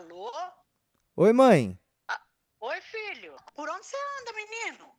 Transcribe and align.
Alô? 0.00 0.32
Oi, 1.16 1.30
mãe. 1.34 1.78
Oi, 2.58 2.80
filho. 2.80 3.36
Por 3.54 3.68
onde 3.68 3.84
você 3.84 3.96
anda, 4.20 4.32
menino? 4.32 4.90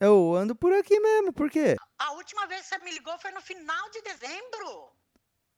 Eu 0.00 0.34
ando 0.34 0.56
por 0.56 0.72
aqui 0.72 0.98
mesmo, 0.98 1.32
por 1.32 1.48
quê? 1.48 1.76
A 1.96 2.10
última 2.14 2.48
vez 2.48 2.62
que 2.62 2.68
você 2.70 2.78
me 2.78 2.90
ligou 2.90 3.16
foi 3.20 3.30
no 3.30 3.40
final 3.40 3.90
de 3.90 4.02
dezembro. 4.02 4.90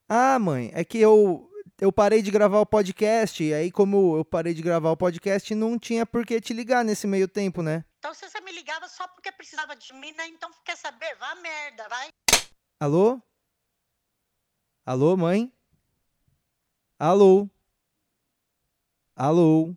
Ah, 0.07 0.39
mãe, 0.39 0.71
é 0.75 0.85
que 0.85 0.99
eu 0.99 1.51
eu 1.81 1.91
parei 1.91 2.21
de 2.21 2.31
gravar 2.31 2.61
o 2.61 2.67
podcast, 2.67 3.43
e 3.43 3.55
aí 3.55 3.73
como 3.73 4.19
eu 4.19 4.27
parei 4.27 4.53
de 4.53 4.61
gravar 4.61 4.91
o 4.91 4.97
podcast, 4.97 5.55
não 5.55 5.79
tinha 5.79 6.05
por 6.05 6.27
que 6.27 6.39
te 6.39 6.53
ligar 6.53 6.85
nesse 6.85 7.07
meio 7.07 7.27
tempo, 7.27 7.63
né? 7.63 7.87
Então 7.99 8.13
se 8.13 8.29
você 8.29 8.43
me 8.43 8.53
ligava 8.53 8.87
só 8.89 9.09
porque 9.09 9.33
precisava 9.33 9.75
de 9.75 9.91
mim, 9.95 10.13
né? 10.13 10.27
Então 10.27 10.51
quer 10.63 10.77
saber? 10.77 11.17
Vá 11.17 11.35
merda, 11.37 11.89
vai. 11.89 12.09
Alô? 12.79 13.23
Alô, 14.85 15.17
mãe? 15.17 15.51
Alô? 16.99 17.49
Alô? 19.15 19.75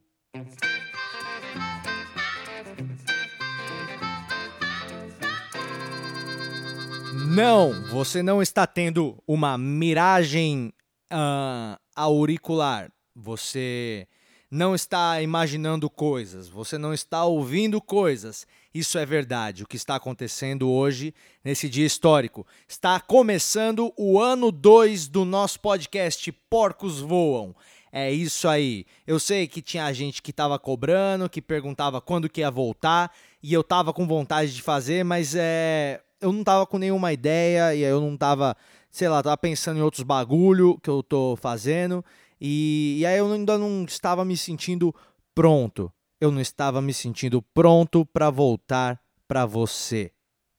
Não, 7.27 7.83
você 7.89 8.23
não 8.23 8.41
está 8.41 8.65
tendo 8.65 9.21
uma 9.27 9.57
miragem 9.57 10.71
ah, 11.11 11.77
auricular. 11.93 12.89
Você 13.13 14.07
não 14.49 14.73
está 14.73 15.21
imaginando 15.21 15.89
coisas, 15.89 16.47
você 16.47 16.77
não 16.77 16.93
está 16.93 17.25
ouvindo 17.25 17.81
coisas. 17.81 18.47
Isso 18.73 18.97
é 18.97 19.05
verdade. 19.05 19.63
O 19.63 19.67
que 19.67 19.75
está 19.75 19.95
acontecendo 19.95 20.69
hoje, 20.69 21.13
nesse 21.43 21.67
dia 21.67 21.85
histórico, 21.85 22.47
está 22.69 23.01
começando 23.01 23.93
o 23.97 24.17
ano 24.17 24.49
2 24.49 25.09
do 25.09 25.25
nosso 25.25 25.59
podcast 25.59 26.31
Porcos 26.49 27.01
Voam. 27.01 27.53
É 27.97 28.11
isso 28.11 28.49
aí. 28.49 28.85
Eu 29.07 29.17
sei 29.21 29.47
que 29.47 29.61
tinha 29.61 29.93
gente 29.93 30.21
que 30.21 30.31
estava 30.31 30.59
cobrando, 30.59 31.29
que 31.29 31.41
perguntava 31.41 32.01
quando 32.01 32.27
que 32.27 32.41
ia 32.41 32.51
voltar, 32.51 33.09
e 33.41 33.53
eu 33.53 33.63
tava 33.63 33.93
com 33.93 34.05
vontade 34.05 34.53
de 34.53 34.61
fazer, 34.61 35.05
mas 35.05 35.33
é, 35.33 36.01
eu 36.19 36.33
não 36.33 36.43
tava 36.43 36.67
com 36.67 36.77
nenhuma 36.77 37.13
ideia, 37.13 37.73
e 37.73 37.79
eu 37.79 38.01
não 38.01 38.17
tava, 38.17 38.53
sei 38.91 39.07
lá, 39.07 39.23
tava 39.23 39.37
pensando 39.37 39.77
em 39.77 39.81
outros 39.81 40.03
bagulho 40.03 40.77
que 40.83 40.89
eu 40.89 41.01
tô 41.01 41.37
fazendo, 41.37 42.03
e, 42.39 42.97
e 42.99 43.05
aí 43.05 43.17
eu 43.17 43.31
ainda 43.31 43.57
não 43.57 43.85
estava 43.85 44.25
me 44.25 44.35
sentindo 44.35 44.93
pronto. 45.33 45.89
Eu 46.19 46.31
não 46.31 46.41
estava 46.41 46.81
me 46.81 46.93
sentindo 46.93 47.41
pronto 47.41 48.05
para 48.05 48.29
voltar 48.29 48.99
para 49.25 49.45
você. 49.45 50.11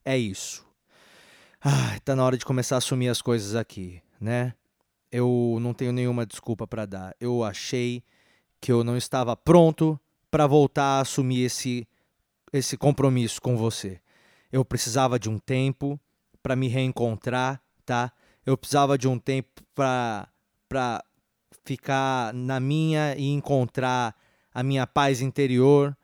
É 0.03 0.17
isso. 0.17 0.65
Ah, 1.61 1.99
tá 2.03 2.15
na 2.15 2.25
hora 2.25 2.35
de 2.35 2.45
começar 2.45 2.73
a 2.73 2.77
assumir 2.79 3.09
as 3.09 3.21
coisas 3.21 3.53
aqui, 3.53 4.01
né? 4.19 4.55
Eu 5.11 5.57
não 5.61 5.73
tenho 5.73 5.91
nenhuma 5.91 6.25
desculpa 6.25 6.67
para 6.67 6.85
dar. 6.85 7.15
Eu 7.19 7.43
achei 7.43 8.03
que 8.59 8.71
eu 8.71 8.83
não 8.83 8.97
estava 8.97 9.35
pronto 9.35 9.99
para 10.29 10.47
voltar 10.47 10.97
a 10.97 11.01
assumir 11.01 11.43
esse 11.43 11.87
esse 12.53 12.77
compromisso 12.77 13.41
com 13.41 13.57
você. 13.57 13.99
Eu 14.51 14.63
precisava 14.63 15.19
de 15.19 15.29
um 15.29 15.37
tempo 15.37 15.99
para 16.41 16.55
me 16.55 16.67
reencontrar, 16.67 17.61
tá? 17.85 18.11
Eu 18.45 18.57
precisava 18.57 18.97
de 18.97 19.07
um 19.07 19.19
tempo 19.19 19.61
para 19.75 20.27
para 20.69 21.03
ficar 21.65 22.33
na 22.33 22.59
minha 22.59 23.15
e 23.17 23.27
encontrar 23.27 24.15
a 24.53 24.63
minha 24.63 24.87
paz 24.87 25.21
interior. 25.21 25.95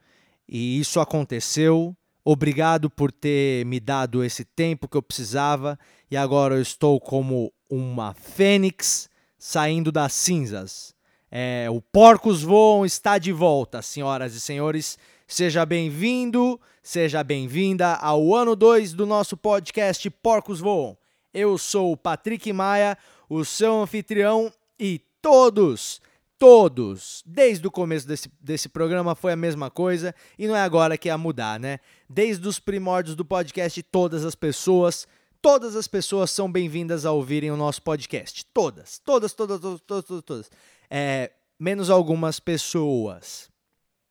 E 0.48 0.78
isso 0.78 1.00
aconteceu. 1.00 1.96
Obrigado 2.24 2.88
por 2.88 3.12
ter 3.12 3.66
me 3.66 3.78
dado 3.78 4.24
esse 4.24 4.46
tempo 4.46 4.88
que 4.88 4.96
eu 4.96 5.02
precisava 5.02 5.78
e 6.10 6.16
agora 6.16 6.54
eu 6.54 6.62
estou 6.62 6.98
como 6.98 7.52
uma 7.68 8.14
fênix 8.14 9.10
saindo 9.38 9.92
das 9.92 10.14
cinzas. 10.14 10.94
É, 11.30 11.66
o 11.68 11.82
Porcos 11.82 12.42
Voam 12.42 12.86
está 12.86 13.18
de 13.18 13.30
volta, 13.30 13.82
senhoras 13.82 14.34
e 14.34 14.40
senhores. 14.40 14.96
Seja 15.28 15.66
bem-vindo, 15.66 16.58
seja 16.82 17.22
bem-vinda 17.22 17.94
ao 17.96 18.34
ano 18.34 18.56
2 18.56 18.94
do 18.94 19.04
nosso 19.04 19.36
podcast 19.36 20.08
Porcos 20.08 20.60
Voam. 20.60 20.96
Eu 21.34 21.58
sou 21.58 21.92
o 21.92 21.96
Patrick 21.96 22.50
Maia, 22.54 22.96
o 23.28 23.44
seu 23.44 23.82
anfitrião, 23.82 24.50
e 24.78 25.00
todos, 25.20 26.00
todos, 26.44 27.22
desde 27.24 27.66
o 27.66 27.70
começo 27.70 28.06
desse, 28.06 28.30
desse 28.38 28.68
programa 28.68 29.14
foi 29.14 29.32
a 29.32 29.36
mesma 29.36 29.70
coisa 29.70 30.14
e 30.38 30.46
não 30.46 30.54
é 30.54 30.60
agora 30.60 30.98
que 30.98 31.08
ia 31.08 31.16
mudar, 31.16 31.58
né? 31.58 31.78
Desde 32.06 32.46
os 32.46 32.60
primórdios 32.60 33.16
do 33.16 33.24
podcast, 33.24 33.82
todas 33.84 34.26
as 34.26 34.34
pessoas, 34.34 35.08
todas 35.40 35.74
as 35.74 35.88
pessoas 35.88 36.30
são 36.30 36.52
bem-vindas 36.52 37.06
a 37.06 37.12
ouvirem 37.12 37.50
o 37.50 37.56
nosso 37.56 37.80
podcast. 37.80 38.44
Todas, 38.52 38.98
todas, 38.98 39.32
todas, 39.32 39.58
todas, 39.58 39.80
todas, 39.80 40.04
todas. 40.04 40.22
todas. 40.22 40.50
É, 40.90 41.32
menos 41.58 41.88
algumas 41.88 42.38
pessoas. 42.38 43.48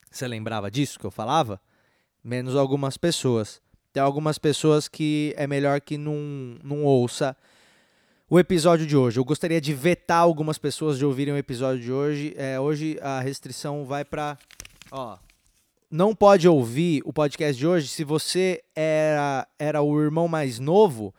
Você 0.09 0.27
lembrava 0.27 0.71
disso 0.71 0.97
que 0.97 1.05
eu 1.05 1.11
falava? 1.11 1.61
Menos 2.23 2.55
algumas 2.55 2.97
pessoas. 2.97 3.61
Tem 3.91 4.01
algumas 4.01 4.39
pessoas 4.39 4.87
que 4.87 5.35
é 5.37 5.45
melhor 5.45 5.79
que 5.79 5.99
não, 5.99 6.57
não 6.63 6.83
ouça 6.83 7.37
o 8.33 8.39
episódio 8.39 8.87
de 8.87 8.97
hoje. 8.97 9.19
Eu 9.19 9.23
gostaria 9.23 9.61
de 9.61 9.75
vetar 9.75 10.17
algumas 10.17 10.57
pessoas 10.57 10.97
de 10.97 11.05
ouvirem 11.05 11.35
o 11.35 11.37
episódio 11.37 11.83
de 11.83 11.91
hoje. 11.91 12.33
É, 12.35 12.59
hoje 12.59 12.97
a 12.99 13.19
restrição 13.19 13.85
vai 13.85 14.03
para. 14.03 14.39
Ó. 14.89 15.19
Não 15.87 16.15
pode 16.15 16.47
ouvir 16.47 17.03
o 17.05 17.13
podcast 17.13 17.55
de 17.55 17.67
hoje 17.67 17.87
se 17.87 18.03
você 18.03 18.63
era, 18.75 19.47
era 19.59 19.83
o 19.83 20.01
irmão 20.01 20.27
mais 20.27 20.57
novo 20.57 21.13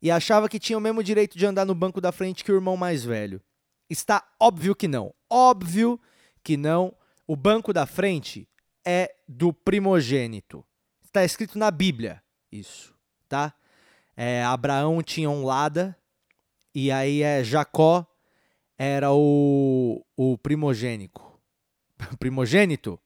e 0.00 0.08
achava 0.08 0.48
que 0.48 0.60
tinha 0.60 0.78
o 0.78 0.80
mesmo 0.80 1.02
direito 1.02 1.36
de 1.36 1.44
andar 1.44 1.64
no 1.64 1.74
banco 1.74 2.00
da 2.00 2.12
frente 2.12 2.44
que 2.44 2.52
o 2.52 2.54
irmão 2.54 2.76
mais 2.76 3.02
velho. 3.02 3.42
Está 3.90 4.24
óbvio 4.38 4.76
que 4.76 4.86
não. 4.86 5.12
Óbvio 5.28 5.98
que 6.44 6.56
não. 6.56 6.94
O 7.26 7.34
banco 7.34 7.72
da 7.72 7.86
frente 7.86 8.48
é 8.86 9.12
do 9.26 9.52
primogênito. 9.52 10.64
Está 11.04 11.24
escrito 11.24 11.58
na 11.58 11.72
Bíblia 11.72 12.22
isso, 12.52 12.94
tá? 13.28 13.52
É, 14.16 14.44
Abraão 14.44 15.02
tinha 15.02 15.28
um 15.28 15.44
Lada 15.44 15.98
e 16.74 16.90
aí 16.90 17.22
é 17.22 17.42
Jacó 17.44 18.06
era 18.78 19.12
o, 19.12 20.04
o 20.16 20.36
primogênico. 20.38 21.40
primogênito? 22.18 22.98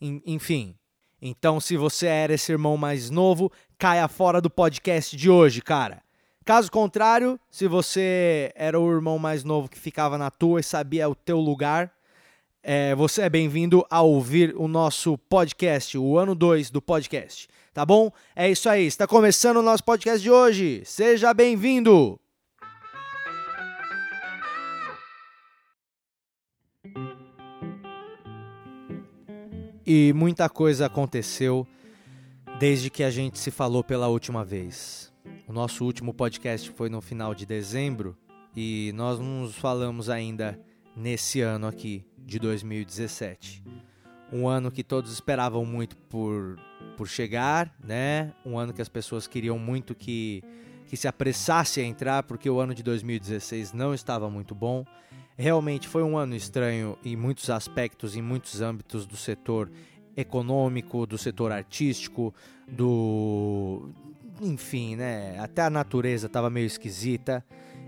Enfim. 0.00 0.76
Então, 1.20 1.58
se 1.58 1.76
você 1.76 2.06
era 2.06 2.34
esse 2.34 2.52
irmão 2.52 2.76
mais 2.76 3.10
novo, 3.10 3.50
caia 3.78 4.06
fora 4.06 4.40
do 4.40 4.50
podcast 4.50 5.16
de 5.16 5.30
hoje, 5.30 5.62
cara. 5.62 6.02
Caso 6.44 6.70
contrário, 6.70 7.40
se 7.50 7.66
você 7.66 8.52
era 8.54 8.78
o 8.78 8.92
irmão 8.92 9.18
mais 9.18 9.42
novo 9.42 9.68
que 9.68 9.78
ficava 9.78 10.18
na 10.18 10.30
tua 10.30 10.60
e 10.60 10.62
sabia 10.62 11.08
o 11.08 11.14
teu 11.14 11.40
lugar, 11.40 11.90
é, 12.62 12.94
você 12.94 13.22
é 13.22 13.30
bem-vindo 13.30 13.84
a 13.90 14.02
ouvir 14.02 14.54
o 14.56 14.68
nosso 14.68 15.16
podcast, 15.16 15.96
o 15.96 16.18
ano 16.18 16.34
2 16.34 16.70
do 16.70 16.82
podcast. 16.82 17.48
Tá 17.72 17.86
bom? 17.86 18.12
É 18.36 18.50
isso 18.50 18.68
aí. 18.68 18.86
Está 18.86 19.06
começando 19.06 19.56
o 19.56 19.62
nosso 19.62 19.82
podcast 19.82 20.22
de 20.22 20.30
hoje. 20.30 20.82
Seja 20.84 21.32
bem-vindo! 21.32 22.20
E 29.86 30.14
muita 30.14 30.48
coisa 30.48 30.86
aconteceu 30.86 31.66
desde 32.58 32.88
que 32.88 33.02
a 33.02 33.10
gente 33.10 33.38
se 33.38 33.50
falou 33.50 33.84
pela 33.84 34.08
última 34.08 34.42
vez. 34.42 35.12
O 35.46 35.52
nosso 35.52 35.84
último 35.84 36.14
podcast 36.14 36.70
foi 36.70 36.88
no 36.88 37.02
final 37.02 37.34
de 37.34 37.44
dezembro 37.44 38.16
e 38.56 38.92
nós 38.94 39.18
não 39.18 39.42
nos 39.42 39.54
falamos 39.54 40.08
ainda 40.08 40.58
nesse 40.96 41.42
ano 41.42 41.66
aqui 41.66 42.02
de 42.16 42.38
2017. 42.38 43.62
Um 44.32 44.48
ano 44.48 44.70
que 44.70 44.82
todos 44.82 45.12
esperavam 45.12 45.66
muito 45.66 45.98
por, 45.98 46.58
por 46.96 47.06
chegar, 47.06 47.70
né? 47.84 48.32
Um 48.42 48.58
ano 48.58 48.72
que 48.72 48.80
as 48.80 48.88
pessoas 48.88 49.26
queriam 49.26 49.58
muito 49.58 49.94
que, 49.94 50.42
que 50.86 50.96
se 50.96 51.06
apressasse 51.06 51.78
a 51.78 51.84
entrar, 51.84 52.22
porque 52.22 52.48
o 52.48 52.58
ano 52.58 52.74
de 52.74 52.82
2016 52.82 53.74
não 53.74 53.92
estava 53.92 54.30
muito 54.30 54.54
bom. 54.54 54.82
Realmente 55.36 55.88
foi 55.88 56.02
um 56.02 56.16
ano 56.16 56.36
estranho 56.36 56.96
em 57.04 57.16
muitos 57.16 57.50
aspectos, 57.50 58.16
em 58.16 58.22
muitos 58.22 58.60
âmbitos 58.60 59.04
do 59.04 59.16
setor 59.16 59.68
econômico, 60.16 61.06
do 61.06 61.18
setor 61.18 61.50
artístico, 61.50 62.32
do. 62.68 63.90
Enfim, 64.40 64.94
né? 64.94 65.36
Até 65.40 65.62
a 65.62 65.70
natureza 65.70 66.26
estava 66.26 66.48
meio 66.48 66.66
esquisita. 66.66 67.44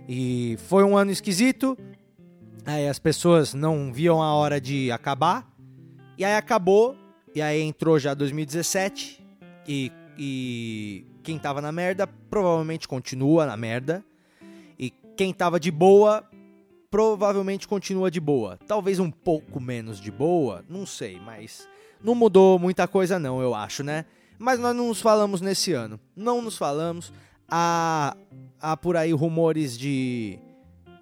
E 0.09 0.57
foi 0.67 0.83
um 0.83 0.97
ano 0.97 1.13
esquisito. 1.13 1.79
Aí 2.65 2.89
as 2.89 2.99
pessoas 2.99 3.55
não 3.55 3.93
viam 3.93 4.21
a 4.21 4.35
hora 4.35 4.61
de 4.61 4.91
acabar. 4.91 5.49
E 6.19 6.25
aí 6.25 6.35
acabou. 6.35 6.97
E 7.33 7.41
aí 7.41 7.63
entrou 7.63 7.97
já 7.99 8.13
2017. 8.13 9.25
E, 9.69 9.93
e 10.19 11.07
quem 11.23 11.39
tava 11.39 11.61
na 11.61 11.71
merda 11.71 12.09
provavelmente 12.09 12.89
continua 12.89 13.47
na 13.47 13.57
merda. 13.57 14.05
E 14.77 14.91
quem 15.17 15.33
tava 15.33 15.61
de 15.61 15.71
boa 15.71 16.29
provavelmente 16.97 17.69
continua 17.69 18.11
de 18.11 18.19
boa. 18.19 18.59
Talvez 18.67 18.99
um 18.99 19.11
pouco 19.11 19.61
menos 19.61 20.01
de 20.01 20.11
boa, 20.11 20.65
não 20.67 20.87
sei, 20.87 21.21
mas 21.21 21.69
não 22.03 22.15
mudou 22.15 22.59
muita 22.59 22.89
coisa 22.89 23.19
não, 23.19 23.39
eu 23.43 23.55
acho, 23.55 23.85
né? 23.85 24.07
Mas 24.39 24.59
nós 24.59 24.75
não 24.75 24.89
nos 24.89 25.03
falamos 25.03 25.43
nesse 25.43 25.75
ano. 25.75 26.01
Não 26.17 26.41
nos 26.41 26.57
falamos. 26.57 27.13
Há, 27.47 28.17
há 28.59 28.75
por 28.79 28.97
aí 28.97 29.13
rumores 29.13 29.77
de, 29.77 30.39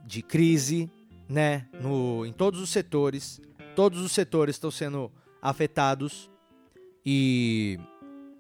de 0.05 0.20
crise, 0.20 0.91
né? 1.29 1.69
No, 1.81 2.26
em 2.26 2.32
todos 2.32 2.61
os 2.61 2.70
setores. 2.70 3.41
todos 3.76 4.00
os 4.00 4.11
setores 4.11 4.56
estão 4.56 4.73
sendo 4.73 5.12
afetados 5.41 6.29
e 7.06 7.79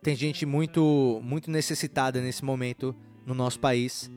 tem 0.02 0.16
gente 0.16 0.44
muito, 0.44 1.20
muito 1.22 1.52
necessitada 1.52 2.20
nesse 2.20 2.44
momento 2.44 2.96
no 3.24 3.32
nosso 3.32 3.60
país, 3.60 4.10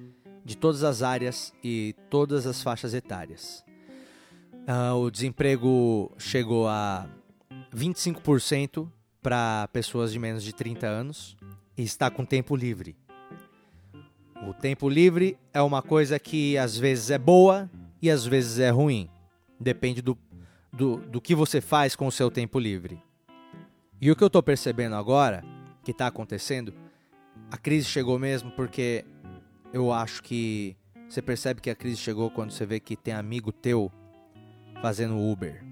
de 0.47 0.55
todas 0.55 0.81
as 0.81 1.03
áreas 1.03 1.53
e 1.61 1.93
todas 2.09 2.47
as 2.47 2.63
faixas 2.63 2.93
etárias. 2.93 3.65
Uh, 4.65 4.95
o 4.95 5.11
desemprego 5.11 6.09
chegou 6.17 6.69
a 6.69 7.05
25% 7.75 8.89
para 9.21 9.67
pessoas 9.73 10.13
de 10.13 10.17
menos 10.17 10.41
de 10.41 10.55
30 10.55 10.87
anos 10.87 11.35
e 11.77 11.83
está 11.83 12.09
com 12.09 12.23
tempo 12.23 12.55
livre. 12.55 12.95
O 14.47 14.53
tempo 14.53 14.87
livre 14.87 15.37
é 15.53 15.61
uma 15.61 15.81
coisa 15.81 16.17
que 16.17 16.57
às 16.57 16.77
vezes 16.77 17.11
é 17.11 17.17
boa 17.17 17.69
e 18.01 18.09
às 18.09 18.25
vezes 18.25 18.57
é 18.57 18.69
ruim. 18.69 19.09
Depende 19.59 20.01
do, 20.01 20.17
do, 20.71 20.95
do 20.95 21.19
que 21.19 21.35
você 21.35 21.59
faz 21.59 21.93
com 21.93 22.07
o 22.07 22.11
seu 22.11 22.31
tempo 22.31 22.57
livre. 22.57 23.03
E 23.99 24.09
o 24.09 24.15
que 24.15 24.23
eu 24.23 24.27
estou 24.27 24.41
percebendo 24.41 24.95
agora, 24.95 25.43
que 25.83 25.91
está 25.91 26.07
acontecendo, 26.07 26.73
a 27.51 27.57
crise 27.57 27.85
chegou 27.85 28.17
mesmo 28.17 28.51
porque 28.51 29.03
eu 29.73 29.91
acho 29.91 30.23
que 30.23 30.75
você 31.07 31.21
percebe 31.21 31.61
que 31.61 31.69
a 31.69 31.75
crise 31.75 31.97
chegou 31.97 32.29
quando 32.29 32.51
você 32.51 32.65
vê 32.65 32.79
que 32.79 32.95
tem 32.95 33.13
amigo 33.13 33.51
teu 33.51 33.91
fazendo 34.81 35.17
Uber. 35.17 35.63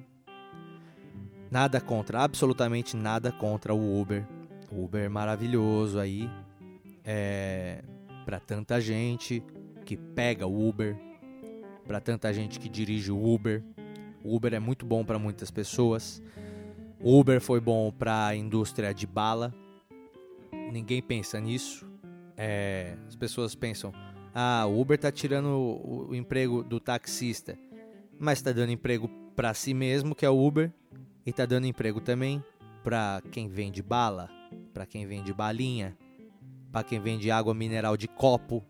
Nada 1.51 1.79
contra, 1.79 2.21
absolutamente 2.21 2.95
nada 2.95 3.31
contra 3.31 3.73
o 3.73 4.01
Uber. 4.01 4.25
Uber 4.71 5.03
é 5.03 5.09
maravilhoso 5.09 5.99
aí. 5.99 6.29
É 7.03 7.83
para 8.25 8.39
tanta 8.39 8.81
gente 8.81 9.43
que 9.85 9.95
pega 9.95 10.47
o 10.47 10.67
Uber, 10.67 10.97
para 11.85 12.01
tanta 12.01 12.33
gente 12.33 12.59
que 12.59 12.67
dirige 12.67 13.11
o 13.11 13.33
Uber. 13.33 13.63
O 14.23 14.35
Uber 14.35 14.55
é 14.55 14.59
muito 14.59 14.83
bom 14.83 15.05
para 15.05 15.19
muitas 15.19 15.51
pessoas. 15.51 16.21
O 16.99 17.19
Uber 17.19 17.39
foi 17.39 17.59
bom 17.59 17.91
para 17.91 18.25
a 18.25 18.35
indústria 18.35 18.91
de 18.91 19.05
bala. 19.05 19.53
Ninguém 20.71 21.03
pensa 21.03 21.39
nisso. 21.39 21.84
É, 22.37 22.97
as 23.07 23.15
pessoas 23.15 23.55
pensam: 23.55 23.93
ah, 24.33 24.65
o 24.67 24.79
Uber 24.79 24.95
está 24.95 25.11
tirando 25.11 25.47
o, 25.47 26.07
o, 26.09 26.15
emprego 26.15 26.63
do 26.63 26.79
taxista, 26.79 27.57
mas 28.19 28.39
está 28.39 28.51
dando 28.51 28.71
emprego 28.71 29.09
para 29.35 29.53
si 29.53 29.73
mesmo, 29.73 30.15
que 30.15 30.25
é 30.25 30.29
o 30.29 30.45
Uber, 30.45 30.71
e 31.25 31.29
está 31.29 31.45
dando 31.45 31.67
emprego 31.67 32.01
também 32.01 32.43
para 32.83 33.21
quem 33.31 33.47
vende 33.47 33.81
bala, 33.81 34.29
para 34.73 34.85
quem 34.85 35.05
vende 35.05 35.33
balinha, 35.33 35.97
para 36.71 36.83
quem 36.83 36.99
vende 36.99 37.31
água 37.31 37.53
mineral 37.53 37.97
de 37.97 38.07
copo. 38.07 38.63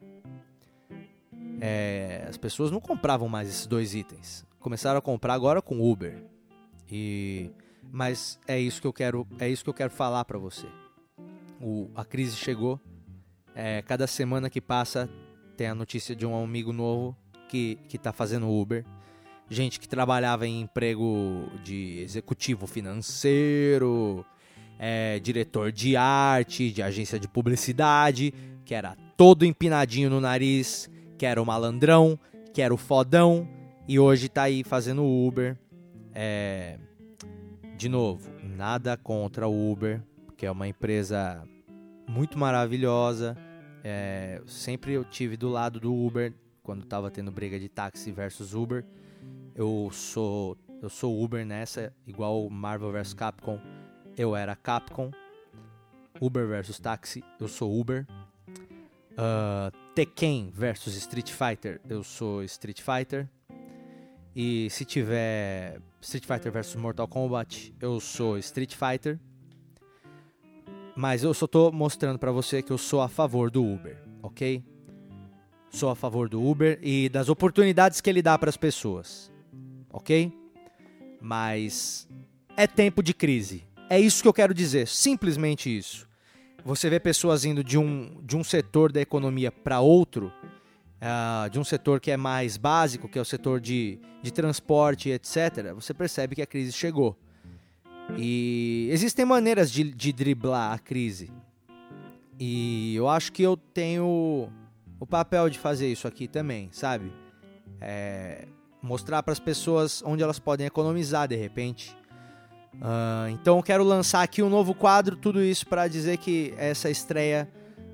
É, 1.59 2.25
as 2.27 2.37
pessoas 2.37 2.69
não 2.69 2.79
compravam 2.79 3.27
mais 3.27 3.47
esses 3.47 3.65
dois 3.65 3.95
itens. 3.95 4.45
Começaram 4.59 4.99
a 4.99 5.01
comprar 5.01 5.33
agora 5.33 5.61
com 5.61 5.81
Uber. 5.81 6.23
E 6.91 7.49
mas 7.91 8.39
é 8.47 8.59
isso 8.59 8.81
que 8.81 8.87
eu 8.87 8.93
quero, 8.93 9.27
é 9.39 9.47
isso 9.49 9.63
que 9.63 9.69
eu 9.69 9.73
quero 9.73 9.91
falar 9.91 10.25
para 10.25 10.37
você. 10.37 10.67
O, 11.61 11.89
a 11.95 12.03
crise 12.03 12.35
chegou. 12.35 12.79
É, 13.55 13.81
cada 13.81 14.05
semana 14.05 14.49
que 14.49 14.59
passa 14.59 15.09
tem 15.55 15.67
a 15.67 15.75
notícia 15.75 16.13
de 16.13 16.25
um 16.25 16.43
amigo 16.43 16.73
novo 16.73 17.15
que 17.47 17.79
que 17.87 17.95
está 17.95 18.11
fazendo 18.11 18.49
Uber. 18.49 18.85
Gente 19.49 19.79
que 19.79 19.87
trabalhava 19.87 20.45
em 20.45 20.61
emprego 20.61 21.49
de 21.63 21.99
executivo 22.01 22.67
financeiro, 22.67 24.25
é, 24.77 25.19
diretor 25.19 25.71
de 25.71 25.95
arte, 25.95 26.71
de 26.71 26.81
agência 26.81 27.19
de 27.19 27.27
publicidade, 27.27 28.33
que 28.65 28.73
era 28.73 28.97
todo 29.15 29.45
empinadinho 29.45 30.09
no 30.09 30.19
nariz, 30.19 30.89
que 31.17 31.25
era 31.25 31.41
o 31.41 31.45
malandrão, 31.45 32.19
que 32.53 32.61
era 32.61 32.73
o 32.73 32.77
fodão, 32.77 33.47
e 33.87 33.99
hoje 33.99 34.27
tá 34.27 34.43
aí 34.43 34.63
fazendo 34.63 35.05
Uber. 35.05 35.57
É, 36.13 36.77
de 37.77 37.87
novo, 37.87 38.29
nada 38.43 38.97
contra 38.97 39.47
o 39.47 39.71
Uber, 39.71 40.01
que 40.35 40.45
é 40.45 40.51
uma 40.51 40.67
empresa 40.67 41.47
muito 42.07 42.37
maravilhosa. 42.37 43.37
É, 43.83 44.41
sempre 44.45 44.93
eu 44.93 45.03
tive 45.03 45.37
do 45.37 45.49
lado 45.49 45.79
do 45.79 45.93
Uber 45.93 46.33
quando 46.63 46.83
estava 46.83 47.11
tendo 47.11 47.31
briga 47.31 47.59
de 47.59 47.69
táxi 47.69 48.11
versus 48.11 48.53
Uber. 48.53 48.83
Eu 49.53 49.89
sou 49.91 50.57
eu 50.81 50.89
sou 50.89 51.23
Uber 51.23 51.45
nessa, 51.45 51.93
igual 52.05 52.49
Marvel 52.49 52.91
vs 52.91 53.13
Capcom 53.13 53.59
eu 54.17 54.35
era 54.35 54.55
Capcom. 54.55 55.11
Uber 56.21 56.47
versus 56.47 56.79
Taxi, 56.79 57.23
eu 57.39 57.47
sou 57.47 57.77
Uber. 57.77 58.07
Uh, 59.11 59.71
Tekken 59.93 60.49
versus 60.53 60.95
Street 60.95 61.29
Fighter, 61.29 61.81
eu 61.89 62.03
sou 62.03 62.43
Street 62.43 62.81
Fighter. 62.81 63.29
E 64.33 64.69
se 64.69 64.85
tiver 64.85 65.81
Street 66.01 66.25
Fighter 66.25 66.51
versus 66.51 66.75
Mortal 66.75 67.07
Kombat, 67.07 67.73
eu 67.81 67.99
sou 67.99 68.37
Street 68.37 68.73
Fighter. 68.73 69.19
Mas 70.95 71.23
eu 71.23 71.33
só 71.33 71.45
tô 71.45 71.71
mostrando 71.71 72.17
para 72.17 72.31
você 72.31 72.61
que 72.61 72.71
eu 72.71 72.77
sou 72.77 73.01
a 73.01 73.09
favor 73.09 73.51
do 73.51 73.63
Uber, 73.65 74.01
ok? 74.23 74.63
Sou 75.69 75.89
a 75.89 75.95
favor 75.95 76.29
do 76.29 76.41
Uber 76.41 76.79
e 76.81 77.09
das 77.09 77.27
oportunidades 77.27 77.99
que 77.99 78.09
ele 78.09 78.21
dá 78.21 78.37
para 78.37 78.49
as 78.49 78.55
pessoas, 78.55 79.29
ok? 79.91 80.31
Mas 81.19 82.07
é 82.55 82.65
tempo 82.65 83.03
de 83.03 83.13
crise. 83.13 83.65
É 83.89 83.99
isso 83.99 84.21
que 84.21 84.27
eu 84.27 84.33
quero 84.33 84.53
dizer, 84.53 84.87
simplesmente 84.87 85.75
isso. 85.75 86.07
Você 86.63 86.89
vê 86.89 86.97
pessoas 86.97 87.43
indo 87.43 87.61
de 87.61 87.77
um, 87.77 88.21
de 88.23 88.37
um 88.37 88.43
setor 88.43 88.91
da 88.91 89.01
economia 89.01 89.51
para 89.51 89.81
outro, 89.81 90.31
uh, 91.01 91.49
de 91.49 91.59
um 91.59 91.63
setor 91.63 91.99
que 91.99 92.09
é 92.09 92.17
mais 92.17 92.55
básico, 92.55 93.09
que 93.09 93.19
é 93.19 93.21
o 93.21 93.25
setor 93.25 93.59
de, 93.59 93.99
de 94.21 94.31
transporte, 94.31 95.09
etc., 95.09 95.73
você 95.75 95.93
percebe 95.93 96.35
que 96.35 96.41
a 96.41 96.47
crise 96.47 96.71
chegou. 96.71 97.17
E 98.17 98.87
existem 98.91 99.25
maneiras 99.25 99.71
de, 99.71 99.83
de 99.83 100.13
driblar 100.13 100.73
a 100.73 100.79
crise. 100.79 101.31
E 102.39 102.95
eu 102.95 103.07
acho 103.09 103.31
que 103.31 103.43
eu 103.43 103.55
tenho 103.55 104.49
o 104.99 105.05
papel 105.05 105.49
de 105.49 105.57
fazer 105.57 105.91
isso 105.91 106.07
aqui 106.07 106.27
também, 106.27 106.69
sabe? 106.71 107.11
É, 107.81 108.47
mostrar 108.81 109.23
para 109.23 109.33
as 109.33 109.39
pessoas 109.39 110.03
onde 110.05 110.23
elas 110.23 110.39
podem 110.39 110.67
economizar 110.67 111.27
de 111.27 111.35
repente. 111.35 111.95
Uh, 112.75 113.29
então 113.31 113.57
eu 113.57 113.63
quero 113.63 113.83
lançar 113.83 114.21
aqui 114.21 114.43
um 114.43 114.49
novo 114.49 114.73
quadro, 114.73 115.15
tudo 115.15 115.41
isso 115.41 115.65
para 115.65 115.87
dizer 115.87 116.17
que 116.17 116.53
essa 116.57 116.89
estreia 116.89 117.49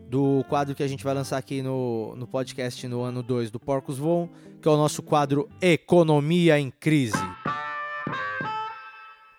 do 0.09 0.43
quadro 0.49 0.75
que 0.75 0.83
a 0.83 0.87
gente 0.87 1.03
vai 1.03 1.13
lançar 1.13 1.37
aqui 1.37 1.61
no, 1.61 2.15
no 2.15 2.27
podcast 2.27 2.85
no 2.87 3.01
ano 3.01 3.23
2 3.23 3.49
do 3.49 3.59
Porcos 3.59 3.97
Voam, 3.97 4.29
que 4.61 4.67
é 4.67 4.71
o 4.71 4.75
nosso 4.75 5.01
quadro 5.01 5.47
Economia 5.61 6.59
em 6.59 6.69
Crise. 6.69 7.30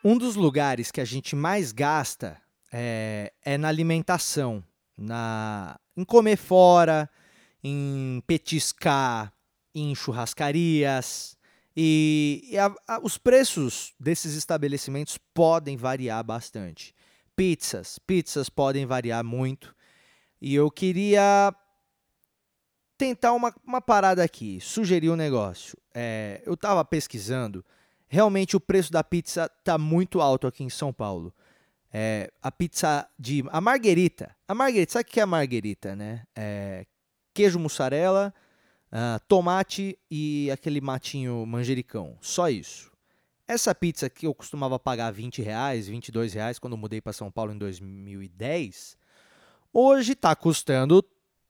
Um 0.05 0.19
dos 0.19 0.35
lugares 0.35 0.91
que 0.91 1.01
a 1.01 1.05
gente 1.05 1.37
mais 1.37 1.71
gasta 1.71 2.41
é, 2.73 3.33
é 3.45 3.57
na 3.57 3.69
alimentação, 3.69 4.65
na, 4.97 5.79
em 5.97 6.05
comer 6.05 6.37
fora, 6.37 7.09
em 7.63 8.23
petiscar, 8.27 9.33
em 9.73 9.95
churrascarias, 9.95 11.37
e, 11.77 12.49
e 12.51 12.59
a, 12.59 12.75
a, 12.87 13.01
os 13.03 13.17
preços 13.17 13.95
desses 13.99 14.35
estabelecimentos 14.35 15.19
podem 15.33 15.77
variar 15.77 16.23
bastante. 16.25 16.95
Pizzas, 17.37 17.99
pizzas 18.01 18.49
podem 18.49 18.85
variar 18.85 19.25
muito. 19.25 19.75
E 20.41 20.55
eu 20.55 20.71
queria 20.71 21.55
tentar 22.99 23.33
uma, 23.33 23.55
uma 23.65 23.81
parada 23.81 24.23
aqui, 24.23 24.61
sugerir 24.61 25.11
um 25.11 25.17
negócio. 25.17 25.79
É, 25.95 26.43
eu 26.45 26.55
estava 26.55 26.85
pesquisando, 26.85 27.65
realmente 28.13 28.55
o 28.55 28.61
preço 28.61 28.93
da 28.93 29.03
pizza 29.03 29.51
está 29.59 29.79
muito 29.79 30.21
alto 30.21 30.47
aqui 30.47 30.63
em 30.63 30.69
São 30.69 30.93
Paulo. 30.93 31.35
É, 31.91 32.31
a 32.43 32.53
pizza 32.53 33.09
de. 33.19 33.43
A 33.49 33.59
marguerita. 33.59 34.37
A 34.47 34.55
marguerita, 34.55 34.93
sabe 34.93 35.09
o 35.09 35.13
que 35.13 35.19
é 35.19 35.23
a 35.23 35.27
marguerita, 35.27 35.97
né? 35.97 36.25
É, 36.37 36.85
queijo 37.33 37.59
mussarela, 37.59 38.33
uh, 38.93 39.19
tomate 39.27 39.99
e 40.11 40.51
aquele 40.51 40.79
matinho 40.79 41.47
manjericão. 41.47 42.19
Só 42.21 42.51
isso. 42.51 42.93
Essa 43.49 43.75
pizza 43.75 44.11
que 44.11 44.27
eu 44.27 44.35
costumava 44.35 44.79
pagar 44.79 45.11
20 45.11 45.41
reais, 45.41 45.89
22 45.89 46.35
reais 46.35 46.59
quando 46.59 46.75
eu 46.75 46.79
mudei 46.79 47.01
para 47.01 47.15
São 47.15 47.31
Paulo 47.31 47.53
em 47.53 47.59
2010, 47.59 48.99
hoje 49.73 50.13
está 50.13 50.37
custando 50.37 51.03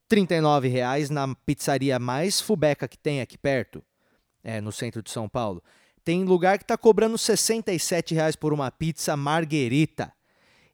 39 0.08 0.68
reais 0.68 1.10
na 1.10 1.34
pizzaria 1.34 1.98
mais 1.98 2.40
fubeca 2.40 2.86
que 2.86 2.98
tem 2.98 3.20
aqui 3.20 3.36
perto, 3.36 3.84
é, 4.44 4.60
no 4.60 4.70
centro 4.70 5.02
de 5.02 5.10
São 5.10 5.28
Paulo. 5.28 5.62
Tem 6.04 6.24
lugar 6.24 6.58
que 6.58 6.64
está 6.64 6.76
cobrando 6.76 7.16
67 7.16 8.14
reais 8.14 8.34
por 8.34 8.52
uma 8.52 8.70
pizza 8.70 9.16
marguerita. 9.16 10.12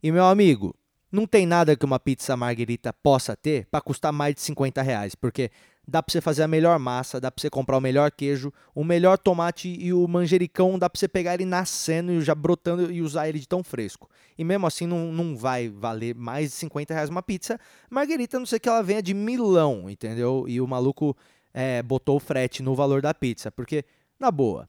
E 0.02 0.10
meu 0.10 0.24
amigo, 0.24 0.74
não 1.10 1.26
tem 1.26 1.46
nada 1.46 1.76
que 1.76 1.84
uma 1.84 2.00
pizza 2.00 2.36
marguerita 2.36 2.92
possa 2.92 3.36
ter 3.36 3.66
para 3.70 3.80
custar 3.80 4.12
mais 4.12 4.34
de 4.34 4.40
50 4.40 4.80
reais, 4.80 5.14
porque 5.14 5.50
dá 5.86 6.02
para 6.02 6.12
você 6.12 6.20
fazer 6.20 6.42
a 6.42 6.48
melhor 6.48 6.78
massa, 6.78 7.20
dá 7.20 7.30
para 7.30 7.40
você 7.40 7.48
comprar 7.48 7.78
o 7.78 7.80
melhor 7.80 8.10
queijo, 8.10 8.52
o 8.74 8.84
melhor 8.84 9.16
tomate 9.16 9.68
e 9.68 9.92
o 9.92 10.06
manjericão, 10.06 10.78
dá 10.78 10.88
para 10.88 10.98
você 10.98 11.08
pegar 11.08 11.34
ele 11.34 11.46
nascendo 11.46 12.12
e 12.12 12.20
já 12.20 12.34
brotando 12.34 12.92
e 12.92 13.00
usar 13.00 13.28
ele 13.28 13.38
de 13.38 13.48
tão 13.48 13.64
fresco. 13.64 14.08
E 14.36 14.44
mesmo 14.44 14.66
assim 14.66 14.86
não, 14.86 15.10
não 15.12 15.36
vai 15.36 15.68
valer 15.68 16.14
mais 16.14 16.50
de 16.50 16.56
50 16.56 16.92
reais 16.92 17.08
uma 17.08 17.22
pizza. 17.22 17.58
Marguerita, 17.90 18.38
não 18.38 18.46
sei 18.46 18.58
que 18.58 18.68
ela 18.68 18.82
venha 18.82 19.02
de 19.02 19.14
Milão, 19.14 19.88
entendeu? 19.88 20.44
E 20.46 20.60
o 20.60 20.66
maluco 20.66 21.16
é, 21.52 21.82
botou 21.82 22.16
o 22.16 22.20
frete 22.20 22.62
no 22.62 22.74
valor 22.74 23.00
da 23.00 23.14
pizza, 23.14 23.50
porque, 23.50 23.84
na 24.20 24.30
boa, 24.30 24.68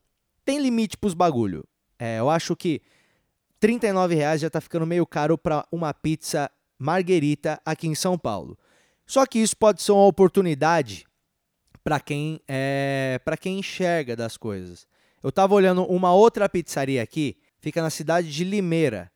tem 0.50 0.58
limite 0.58 0.98
pros 0.98 1.14
bagulho. 1.14 1.64
É, 2.00 2.18
eu 2.18 2.28
acho 2.28 2.56
que 2.56 2.82
R$ 3.62 3.68
39,00 3.68 4.38
já 4.40 4.48
está 4.48 4.60
ficando 4.60 4.84
meio 4.84 5.06
caro 5.06 5.38
para 5.38 5.64
uma 5.72 5.94
pizza 5.94 6.50
marguerita 6.80 7.62
aqui 7.64 7.88
em 7.88 7.94
São 7.94 8.18
Paulo. 8.18 8.58
Só 9.06 9.28
que 9.28 9.38
isso 9.38 9.56
pode 9.56 9.80
ser 9.80 9.92
uma 9.92 10.08
oportunidade 10.08 11.06
para 11.84 12.00
quem 12.00 12.42
é, 12.48 13.22
para 13.24 13.38
quem 13.38 13.60
enxerga 13.60 14.16
das 14.16 14.38
coisas. 14.38 14.88
Eu 15.22 15.30
estava 15.30 15.54
olhando 15.54 15.84
uma 15.84 16.16
outra 16.16 16.50
pizzaria 16.50 17.04
aqui, 17.04 17.38
fica 17.60 17.80
na 17.80 17.92
cidade 17.92 18.34
de 18.34 18.44
Limeira. 18.44 19.12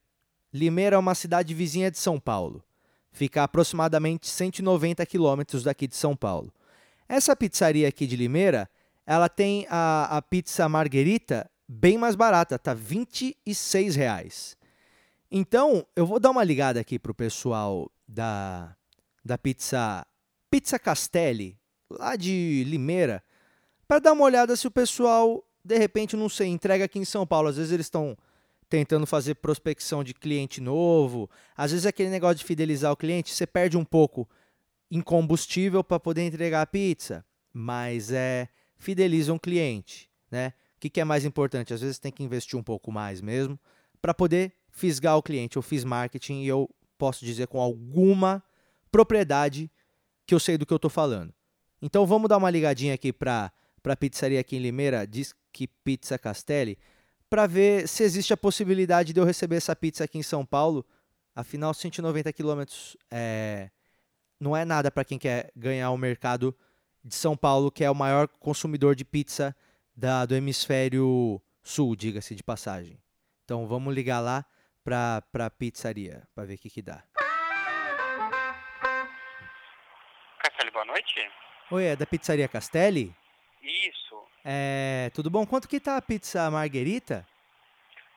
Limeira 0.54 0.98
é 0.98 1.00
uma 1.00 1.16
cidade 1.16 1.52
vizinha 1.56 1.90
de 1.90 1.98
São 1.98 2.20
Paulo. 2.20 2.64
Fica 3.12 3.42
a 3.42 3.46
aproximadamente 3.46 4.30
190 4.30 5.04
quilômetros 5.08 5.64
daqui 5.64 5.88
de 5.88 5.96
São 5.96 6.16
Paulo. 6.16 6.54
Essa 7.10 7.36
pizzaria 7.36 7.88
aqui 7.88 8.06
de 8.06 8.16
Limeira, 8.16 8.70
ela 9.06 9.30
tem 9.30 9.66
a, 9.70 10.18
a 10.18 10.22
pizza 10.22 10.68
marguerita 10.68 11.50
bem 11.68 11.98
mais 11.98 12.16
barata, 12.16 12.60
tá 12.60 12.74
26 12.74 13.96
reais. 13.96 14.58
Então, 15.32 15.86
eu 15.96 16.06
vou 16.06 16.20
dar 16.20 16.30
uma 16.30 16.44
ligada 16.44 16.80
aqui 16.80 17.00
pro 17.00 17.14
pessoal 17.14 17.92
da, 18.08 18.76
da 19.26 19.38
pizza 19.38 20.06
Pizza 20.52 20.78
Castelli, 20.78 21.58
lá 21.90 22.16
de 22.16 22.64
Limeira, 22.68 23.24
para 23.88 23.98
dar 23.98 24.14
uma 24.14 24.24
olhada 24.24 24.56
se 24.56 24.68
o 24.68 24.72
pessoal, 24.72 25.44
de 25.66 25.78
repente, 25.80 26.16
não 26.16 26.30
sei, 26.30 26.48
entrega 26.48 26.86
aqui 26.86 27.00
em 27.00 27.06
São 27.06 27.26
Paulo. 27.26 27.48
Às 27.48 27.58
vezes 27.58 27.72
eles 27.72 27.88
estão 27.88 28.16
tentando 28.70 29.08
fazer 29.08 29.36
prospecção 29.36 30.04
de 30.04 30.14
cliente 30.14 30.62
novo. 30.62 31.28
Às 31.58 31.72
vezes 31.72 31.88
aquele 31.88 32.10
negócio 32.10 32.38
de 32.38 32.44
fidelizar 32.44 32.92
o 32.92 32.96
cliente, 32.96 33.34
você 33.34 33.48
perde 33.48 33.76
um 33.76 33.84
pouco 33.84 34.30
em 34.92 35.02
combustível 35.02 35.84
para 35.84 36.00
poder 36.00 36.22
entregar 36.22 36.62
a 36.62 36.68
pizza, 36.68 37.26
mas 37.52 38.12
é 38.12 38.48
fideliza 38.84 39.34
um 39.34 39.40
cliente, 39.40 40.10
né? 40.30 40.54
O 40.76 40.80
que, 40.80 40.90
que 40.90 41.00
é 41.00 41.06
mais 41.06 41.24
importante? 41.24 41.74
Às 41.74 41.82
vezes 41.82 41.98
tem 41.98 42.12
que 42.12 42.24
investir 42.24 42.60
um 42.60 42.64
pouco 42.64 42.92
mais 42.92 43.22
mesmo 43.22 43.58
para 44.02 44.14
poder 44.14 44.54
fisgar 44.70 45.18
o 45.18 45.24
cliente. 45.24 45.56
Eu 45.56 45.62
fiz 45.62 45.86
marketing 45.86 46.42
e 46.42 46.48
eu 46.48 46.70
posso 46.98 47.24
dizer 47.24 47.48
com 47.48 47.62
alguma 47.62 48.44
propriedade 48.92 49.72
que 50.28 50.36
eu 50.36 50.40
sei 50.40 50.58
do 50.58 50.66
que 50.66 50.74
eu 50.74 50.78
estou 50.78 50.92
falando. 50.92 51.34
Então 51.82 52.06
vamos 52.06 52.28
dar 52.28 52.38
uma 52.38 52.50
ligadinha 52.50 52.94
aqui 52.94 53.14
para 53.14 53.52
a 53.84 53.96
pizzaria 53.96 54.40
aqui 54.40 54.58
em 54.58 54.60
Limeira, 54.60 55.08
diz 55.08 55.34
que 55.52 55.68
Pizza 55.68 56.18
Castelli, 56.18 56.78
para 57.30 57.48
ver 57.48 57.88
se 57.88 58.04
existe 58.04 58.34
a 58.34 58.38
possibilidade 58.38 59.14
de 59.14 59.20
eu 59.20 59.26
receber 59.26 59.56
essa 59.56 59.76
pizza 59.76 60.04
aqui 60.04 60.18
em 60.18 60.24
São 60.24 60.46
Paulo. 60.46 60.86
Afinal, 61.36 61.74
190 61.74 62.32
quilômetros 62.32 62.96
é, 63.10 63.70
não 64.40 64.56
é 64.56 64.64
nada 64.66 64.92
para 64.92 65.04
quem 65.04 65.18
quer 65.18 65.52
ganhar 65.56 65.90
o 65.92 65.98
mercado 65.98 66.56
de 67.04 67.16
São 67.16 67.36
Paulo, 67.36 67.72
que 67.72 67.84
é 67.84 67.92
o 67.92 67.96
maior 67.96 68.28
consumidor 68.28 68.96
de 68.96 69.04
pizza 69.04 69.56
da, 69.96 70.26
do 70.26 70.36
hemisfério 70.36 71.42
sul, 71.62 71.96
diga-se 71.96 72.36
de 72.36 72.44
passagem. 72.44 72.98
Então 73.44 73.68
vamos 73.68 73.94
ligar 73.94 74.20
lá 74.20 74.46
para 74.84 75.24
a 75.34 75.50
pizzaria 75.50 76.24
para 76.34 76.46
ver 76.46 76.56
o 76.56 76.58
que, 76.58 76.70
que 76.70 76.82
dá. 76.82 77.04
Castelli, 80.40 80.72
boa 80.72 80.86
noite. 80.86 81.32
Oi, 81.72 81.86
é 81.86 81.96
da 81.96 82.06
pizzaria 82.06 82.48
Castelli? 82.48 83.14
Isso. 83.62 84.24
É, 84.46 85.10
tudo 85.14 85.30
bom? 85.30 85.46
Quanto 85.46 85.68
que 85.68 85.80
tá 85.80 85.98
a 85.98 86.02
pizza 86.02 86.50
marguerita? 86.52 87.26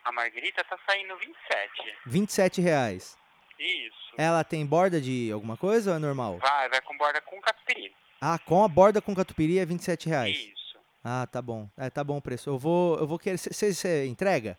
A 0.07 0.13
Margarita 0.13 0.63
tá 0.63 0.79
saindo 0.89 1.17
27. 1.17 1.99
27 2.07 2.61
reais. 2.61 3.19
Isso. 3.59 4.15
Ela 4.17 4.45
tem 4.45 4.65
borda 4.65 5.01
de 5.01 5.33
alguma 5.33 5.57
coisa 5.57 5.91
ou 5.91 5.97
é 5.97 5.99
normal? 5.99 6.39
Vai, 6.39 6.69
vai 6.69 6.81
com 6.83 6.97
borda 6.97 7.21
com 7.23 7.41
catupiry. 7.41 7.93
Ah, 8.21 8.39
com 8.39 8.65
a 8.65 8.69
borda 8.69 9.01
com 9.01 9.15
catupiry 9.15 9.59
é 9.59 9.67
27 9.67 10.09
reais. 10.09 10.37
Isso. 10.37 10.79
Ah, 11.05 11.27
tá 11.27 11.41
bom. 11.41 11.69
É, 11.77 11.91
tá 11.91 12.03
bom 12.03 12.17
o 12.17 12.23
preço. 12.23 12.51
Eu 12.51 12.59
vou, 12.59 12.99
eu 12.99 13.07
vou 13.07 13.19
querer. 13.19 13.39
Você 13.39 14.07
entrega? 14.07 14.59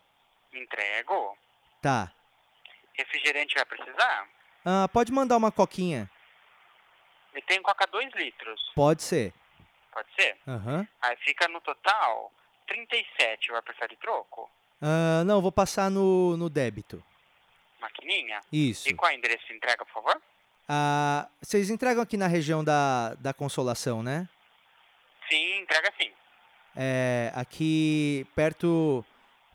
Entrego. 0.52 1.36
Tá. 1.82 2.12
Refrigerante 2.94 3.54
vai 3.54 3.64
precisar? 3.64 4.28
Ah, 4.64 4.88
pode 4.88 5.12
mandar 5.12 5.36
uma 5.36 5.52
coquinha. 5.52 6.10
E 7.34 7.42
tem 7.42 7.62
coca 7.62 7.86
2 7.86 8.12
litros. 8.14 8.72
Pode 8.74 9.02
ser. 9.02 9.32
Pode 9.92 10.08
ser? 10.18 10.36
Aham. 10.46 10.86
Aí 11.02 11.16
fica 11.18 11.46
no 11.48 11.60
total 11.60 12.32
37. 12.66 13.50
Vai 13.50 13.62
precisar 13.62 13.86
de 13.86 13.96
troco? 13.96 14.50
Ah, 14.80 15.22
não, 15.24 15.42
vou 15.42 15.52
passar 15.52 15.90
no, 15.90 16.36
no 16.36 16.48
débito. 16.48 17.02
Maquininha? 17.80 18.40
Isso. 18.52 18.88
E 18.88 18.94
qual 18.94 19.10
é 19.10 19.14
o 19.14 19.18
endereço 19.18 19.46
de 19.46 19.54
entrega, 19.54 19.84
por 19.84 19.92
favor? 19.92 20.20
Ah, 20.68 21.28
vocês 21.40 21.70
entregam 21.70 22.02
aqui 22.02 22.16
na 22.16 22.26
região 22.26 22.62
da, 22.62 23.14
da 23.14 23.32
Consolação, 23.32 24.02
né? 24.02 24.28
Sim, 25.30 25.60
entrega 25.62 25.92
sim. 25.98 26.10
É, 26.76 27.32
aqui 27.34 28.26
perto 28.34 29.04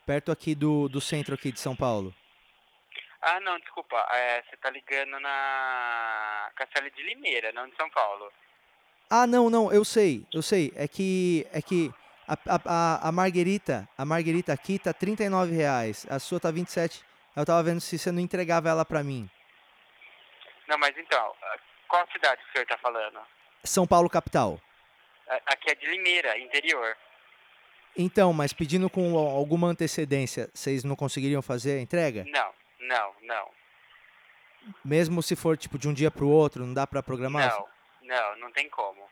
perto 0.06 0.32
aqui 0.32 0.54
do, 0.56 0.90
do 0.90 1.00
centro 1.00 1.36
aqui 1.36 1.52
de 1.52 1.60
São 1.60 1.76
Paulo. 1.76 2.14
Ah, 3.22 3.40
não, 3.40 3.58
desculpa. 3.60 3.96
É, 4.12 4.44
você 4.44 4.58
tá 4.58 4.70
ligando 4.70 5.20
na 5.20 6.50
Castelo 6.56 6.90
de 6.92 7.04
Limeira, 7.04 7.52
não 7.54 7.70
de 7.70 7.76
São 7.76 7.90
Paulo. 7.90 8.32
Ah, 9.10 9.28
não, 9.28 9.50
não, 9.50 9.72
eu 9.72 9.86
sei, 9.86 10.26
eu 10.34 10.42
sei. 10.42 10.74
É 10.76 10.88
que 10.88 11.48
é 11.54 11.62
que 11.62 11.94
a, 12.28 12.38
a, 12.66 13.10
a, 13.10 13.12
Marguerita, 13.12 13.88
a 13.98 14.04
Marguerita 14.04 14.52
aqui 14.52 14.80
tá 14.80 14.92
39 14.92 15.56
reais. 15.56 16.06
A 16.10 16.20
sua 16.20 16.40
tá 16.40 16.52
27. 16.52 17.04
Eu 17.36 17.46
tava 17.46 17.64
vendo 17.64 17.80
se 17.80 17.98
você 17.98 18.12
não 18.12 18.20
entregava 18.20 18.70
ela 18.70 18.84
pra 18.84 19.04
mim. 19.04 19.30
Não, 20.74 20.80
mas 20.80 20.98
então, 20.98 21.36
qual 21.88 22.08
cidade 22.12 22.42
o 22.44 22.52
senhor 22.52 22.66
tá 22.66 22.76
falando? 22.80 23.20
São 23.64 23.86
Paulo 23.86 24.10
capital. 24.10 24.60
A- 25.30 25.54
Aqui 25.54 25.70
é 25.70 25.76
de 25.76 25.86
Limeira, 25.86 26.36
interior. 26.40 26.98
Então, 27.96 28.34
mas 28.34 28.54
pedindo 28.54 28.90
com 28.90 29.16
alguma 29.16 29.68
antecedência, 29.68 30.50
vocês 30.52 30.84
não 30.84 30.96
conseguiriam 30.96 31.44
fazer 31.44 31.78
a 31.78 31.82
entrega? 31.82 32.26
Não, 32.28 32.52
não, 32.80 33.16
não. 33.22 33.52
Mesmo 34.84 35.22
se 35.22 35.36
for 35.36 35.56
tipo 35.56 35.78
de 35.78 35.88
um 35.88 35.94
dia 35.94 36.10
pro 36.10 36.28
outro, 36.28 36.66
não 36.66 36.74
dá 36.74 36.88
pra 36.88 37.04
programar? 37.04 37.52
Não, 37.52 37.68
não, 38.02 38.36
não 38.38 38.52
tem 38.52 38.68
como. 38.68 39.08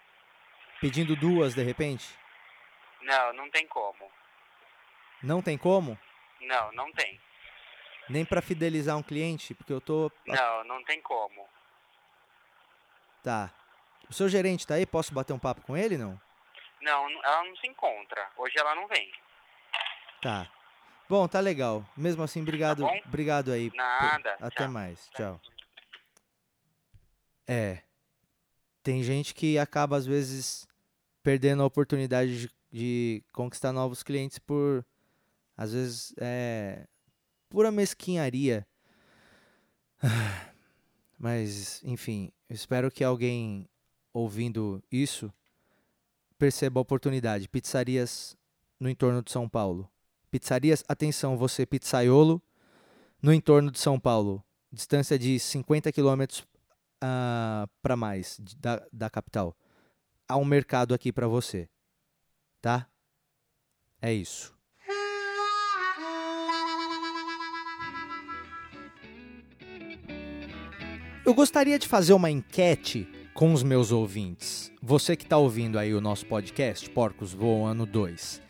Pedindo 0.80 1.16
duas 1.16 1.54
de 1.54 1.62
repente? 1.62 2.08
Não, 3.04 3.34
não 3.34 3.52
tem 3.52 3.68
como. 3.68 4.12
Não 5.22 5.44
tem 5.44 5.60
como? 5.60 5.96
Não, 6.40 6.72
não 6.72 6.92
tem. 6.94 7.22
Nem 8.12 8.26
pra 8.26 8.42
fidelizar 8.42 8.98
um 8.98 9.04
cliente, 9.04 9.54
porque 9.54 9.72
eu 9.74 9.80
tô 9.82 10.12
Não, 10.28 10.64
não 10.66 10.84
tem 10.84 11.02
como. 11.02 11.48
Tá. 13.24 13.52
O 14.10 14.14
seu 14.14 14.28
gerente 14.28 14.68
tá 14.68 14.76
aí? 14.76 14.86
Posso 14.86 15.14
bater 15.14 15.34
um 15.34 15.40
papo 15.40 15.62
com 15.62 15.78
ele, 15.78 15.98
não? 15.98 16.20
Não, 16.82 17.10
ela 17.24 17.44
não 17.46 17.56
se 17.58 17.68
encontra. 17.68 18.28
Hoje 18.38 18.58
ela 18.58 18.76
não 18.76 18.88
vem. 18.88 19.12
Tá. 20.22 20.52
Bom, 21.08 21.28
tá 21.28 21.40
legal. 21.40 21.86
Mesmo 21.96 22.24
assim, 22.24 22.42
obrigado, 22.42 22.80
bom? 22.84 23.02
obrigado 23.06 23.52
aí. 23.52 23.70
por- 23.70 23.78
Nada, 23.78 24.36
Até 24.42 24.64
tchau. 24.64 24.70
mais. 24.70 25.10
Tchau. 25.10 25.40
É. 27.48 27.82
Tem 28.84 29.04
gente 29.04 29.34
que 29.34 29.58
acaba 29.60 29.96
às 29.98 30.06
vezes 30.06 30.68
perdendo 31.22 31.62
a 31.62 31.66
oportunidade 31.66 32.48
de, 32.48 32.52
de 32.72 33.24
conquistar 33.32 33.72
novos 33.72 34.02
clientes 34.04 34.40
por 34.40 34.84
às 35.56 35.74
vezes 35.74 36.14
é 36.20 36.88
pura 37.52 37.70
mesquinharia. 37.70 38.66
Mas, 41.20 41.84
enfim, 41.84 42.32
espero 42.50 42.90
que 42.90 43.04
alguém 43.04 43.70
ouvindo 44.12 44.82
isso 44.92 45.32
perceba 46.40 46.80
a 46.80 46.82
oportunidade. 46.82 47.48
Pizzarias 47.48 48.36
no 48.80 48.90
entorno 48.90 49.22
de 49.22 49.32
São 49.32 49.48
Paulo. 49.48 49.88
Pizzarias, 50.32 50.84
atenção, 50.88 51.38
você 51.38 51.66
pizzaiolo, 51.66 52.42
no 53.22 53.32
entorno 53.32 53.70
de 53.70 53.80
São 53.80 54.00
Paulo. 54.00 54.44
Distância 54.72 55.20
de 55.20 55.38
50 55.38 55.92
quilômetros 55.92 56.48
para 57.82 57.96
mais 57.96 58.40
da, 58.58 58.82
da 58.92 59.10
capital. 59.10 59.56
Há 60.28 60.38
um 60.38 60.46
mercado 60.46 60.94
aqui 60.94 61.12
para 61.12 61.28
você. 61.28 61.70
Tá? 62.62 62.88
É 64.02 64.14
isso. 64.14 64.56
Eu 71.24 71.36
gostaria 71.36 71.78
de 71.78 71.88
fazer 71.88 72.14
uma 72.14 72.32
enquete 72.32 73.08
com 73.36 73.54
os 73.54 73.62
meus 73.62 73.92
ouvintes. 73.92 74.72
Você 74.82 75.16
que 75.16 75.24
está 75.24 75.38
ouvindo 75.38 75.78
aí 75.78 75.94
o 75.94 76.02
nosso 76.02 76.26
podcast, 76.26 76.90
Porcos 76.90 77.32
Voam 77.32 77.68
Ano 77.68 77.86
2. 77.86 78.42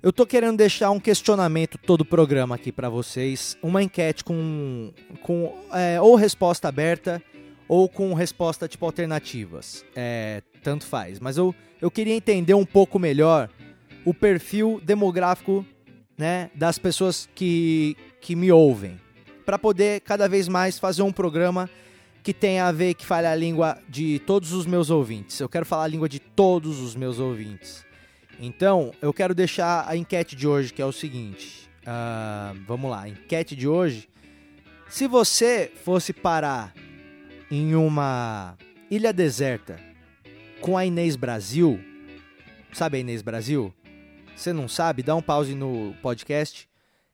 Eu 0.00 0.12
tô 0.12 0.24
querendo 0.24 0.56
deixar 0.56 0.92
um 0.92 1.00
questionamento 1.00 1.76
todo 1.76 2.02
o 2.02 2.04
programa 2.04 2.54
aqui 2.54 2.70
para 2.70 2.88
vocês. 2.88 3.58
Uma 3.60 3.82
enquete 3.82 4.22
com, 4.22 4.92
com 5.22 5.58
é, 5.72 6.00
ou 6.00 6.14
resposta 6.14 6.68
aberta 6.68 7.20
ou 7.66 7.88
com 7.88 8.14
resposta 8.14 8.68
tipo 8.68 8.86
alternativas. 8.86 9.84
É, 9.96 10.40
tanto 10.62 10.86
faz. 10.86 11.18
Mas 11.18 11.36
eu, 11.36 11.52
eu 11.80 11.90
queria 11.90 12.14
entender 12.14 12.54
um 12.54 12.64
pouco 12.64 12.96
melhor 12.96 13.50
o 14.04 14.14
perfil 14.14 14.80
demográfico 14.84 15.66
né, 16.16 16.48
das 16.54 16.78
pessoas 16.78 17.28
que, 17.34 17.96
que 18.20 18.36
me 18.36 18.52
ouvem. 18.52 19.00
Para 19.44 19.58
poder 19.58 20.00
cada 20.02 20.28
vez 20.28 20.46
mais 20.46 20.78
fazer 20.78 21.02
um 21.02 21.12
programa 21.12 21.68
que 22.24 22.32
tenha 22.32 22.66
a 22.66 22.72
ver, 22.72 22.94
que 22.94 23.04
fale 23.04 23.26
a 23.26 23.34
língua 23.36 23.78
de 23.86 24.18
todos 24.20 24.52
os 24.52 24.64
meus 24.64 24.88
ouvintes. 24.88 25.38
Eu 25.38 25.48
quero 25.48 25.66
falar 25.66 25.84
a 25.84 25.88
língua 25.88 26.08
de 26.08 26.18
todos 26.18 26.80
os 26.80 26.96
meus 26.96 27.18
ouvintes. 27.18 27.84
Então, 28.40 28.92
eu 29.02 29.12
quero 29.12 29.34
deixar 29.34 29.86
a 29.86 29.94
enquete 29.94 30.34
de 30.34 30.48
hoje, 30.48 30.72
que 30.72 30.80
é 30.80 30.86
o 30.86 30.90
seguinte: 30.90 31.68
ah, 31.84 32.54
vamos 32.66 32.90
lá, 32.90 33.06
enquete 33.06 33.54
de 33.54 33.68
hoje. 33.68 34.08
Se 34.88 35.06
você 35.06 35.70
fosse 35.84 36.14
parar 36.14 36.72
em 37.50 37.74
uma 37.74 38.56
ilha 38.90 39.12
deserta 39.12 39.78
com 40.62 40.78
a 40.78 40.86
Inês 40.86 41.16
Brasil, 41.16 41.78
sabe 42.72 42.96
a 42.96 43.00
Inês 43.00 43.20
Brasil? 43.20 43.72
Você 44.34 44.50
não 44.50 44.66
sabe? 44.66 45.02
Dá 45.02 45.14
um 45.14 45.22
pause 45.22 45.54
no 45.54 45.94
podcast, 46.00 46.66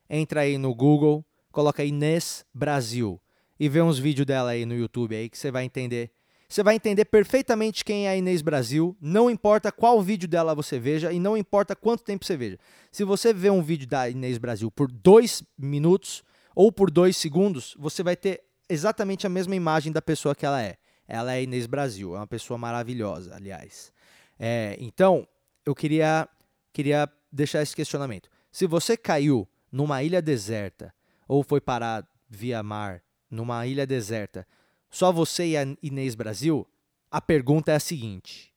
entra 0.09 0.43
aí 0.43 0.57
no 0.57 0.73
Google, 0.73 1.25
coloca 1.51 1.85
Inês 1.85 2.45
Brasil 2.55 3.21
e 3.61 3.69
vê 3.69 3.83
uns 3.83 3.99
vídeos 3.99 4.25
dela 4.25 4.53
aí 4.53 4.65
no 4.65 4.75
YouTube 4.75 5.15
aí 5.15 5.29
que 5.29 5.37
você 5.37 5.51
vai 5.51 5.65
entender. 5.65 6.11
Você 6.49 6.63
vai 6.63 6.75
entender 6.75 7.05
perfeitamente 7.05 7.85
quem 7.85 8.07
é 8.07 8.11
a 8.11 8.17
Inês 8.17 8.41
Brasil, 8.41 8.97
não 9.01 9.31
importa 9.31 9.71
qual 9.71 10.01
vídeo 10.03 10.27
dela 10.27 10.55
você 10.55 10.81
veja 10.81 11.13
e 11.13 11.21
não 11.21 11.37
importa 11.37 11.77
quanto 11.77 12.03
tempo 12.03 12.25
você 12.25 12.37
veja. 12.39 12.59
Se 12.91 13.05
você 13.05 13.35
vê 13.35 13.51
um 13.51 13.63
vídeo 13.63 13.87
da 13.87 14.09
Inês 14.09 14.39
Brasil 14.39 14.71
por 14.71 14.91
dois 14.91 15.45
minutos 15.57 16.25
ou 16.57 16.73
por 16.73 16.91
dois 16.91 17.19
segundos, 17.19 17.77
você 17.79 18.03
vai 18.03 18.17
ter 18.17 18.43
exatamente 18.69 19.27
a 19.27 19.31
mesma 19.31 19.55
imagem 19.55 19.93
da 19.93 20.01
pessoa 20.01 20.35
que 20.35 20.47
ela 20.47 20.61
é. 20.63 20.77
Ela 21.07 21.35
é 21.35 21.43
Inês 21.43 21.67
Brasil, 21.67 22.17
é 22.17 22.19
uma 22.19 22.27
pessoa 22.27 22.57
maravilhosa, 22.57 23.37
aliás. 23.37 23.93
É, 24.39 24.77
então, 24.81 25.29
eu 25.67 25.75
queria, 25.75 26.27
queria 26.73 27.09
deixar 27.31 27.61
esse 27.61 27.77
questionamento. 27.77 28.29
Se 28.51 28.67
você 28.67 28.97
caiu 28.97 29.47
numa 29.71 30.03
ilha 30.03 30.23
deserta 30.23 30.93
ou 31.29 31.45
foi 31.45 31.61
parar 31.61 32.05
via 32.29 32.63
mar 32.63 33.03
numa 33.31 33.67
ilha 33.67 33.87
deserta, 33.87 34.47
só 34.91 35.13
você 35.13 35.47
e 35.49 35.57
a 35.57 35.63
Inês 35.83 36.15
Brasil, 36.15 36.67
a 37.11 37.21
pergunta 37.21 37.71
é 37.71 37.77
a 37.77 37.81
seguinte: 37.81 38.53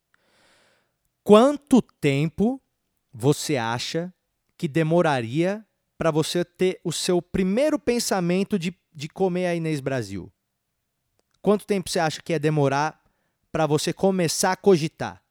quanto 1.23 1.81
tempo 1.81 2.61
você 3.13 3.55
acha 3.55 4.13
que 4.57 4.67
demoraria 4.67 5.65
para 5.97 6.09
você 6.11 6.43
ter 6.43 6.79
o 6.83 6.91
seu 6.91 7.21
primeiro 7.21 7.77
pensamento 7.77 8.57
de, 8.57 8.75
de 8.93 9.07
comer 9.07 9.47
a 9.47 9.55
Inês 9.55 9.79
Brasil? 9.79 10.31
Quanto 11.41 11.65
tempo 11.65 11.89
você 11.89 11.99
acha 11.99 12.21
que 12.21 12.33
ia 12.33 12.39
demorar 12.39 13.01
para 13.51 13.67
você 13.67 13.93
começar 13.93 14.53
a 14.53 14.57
cogitar? 14.57 15.21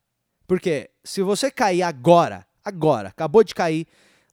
Porque 0.47 0.91
se 1.03 1.23
você 1.23 1.51
cair 1.51 1.83
agora, 1.83 2.47
agora, 2.65 3.09
acabou 3.09 3.43
de 3.43 3.55
cair 3.55 3.87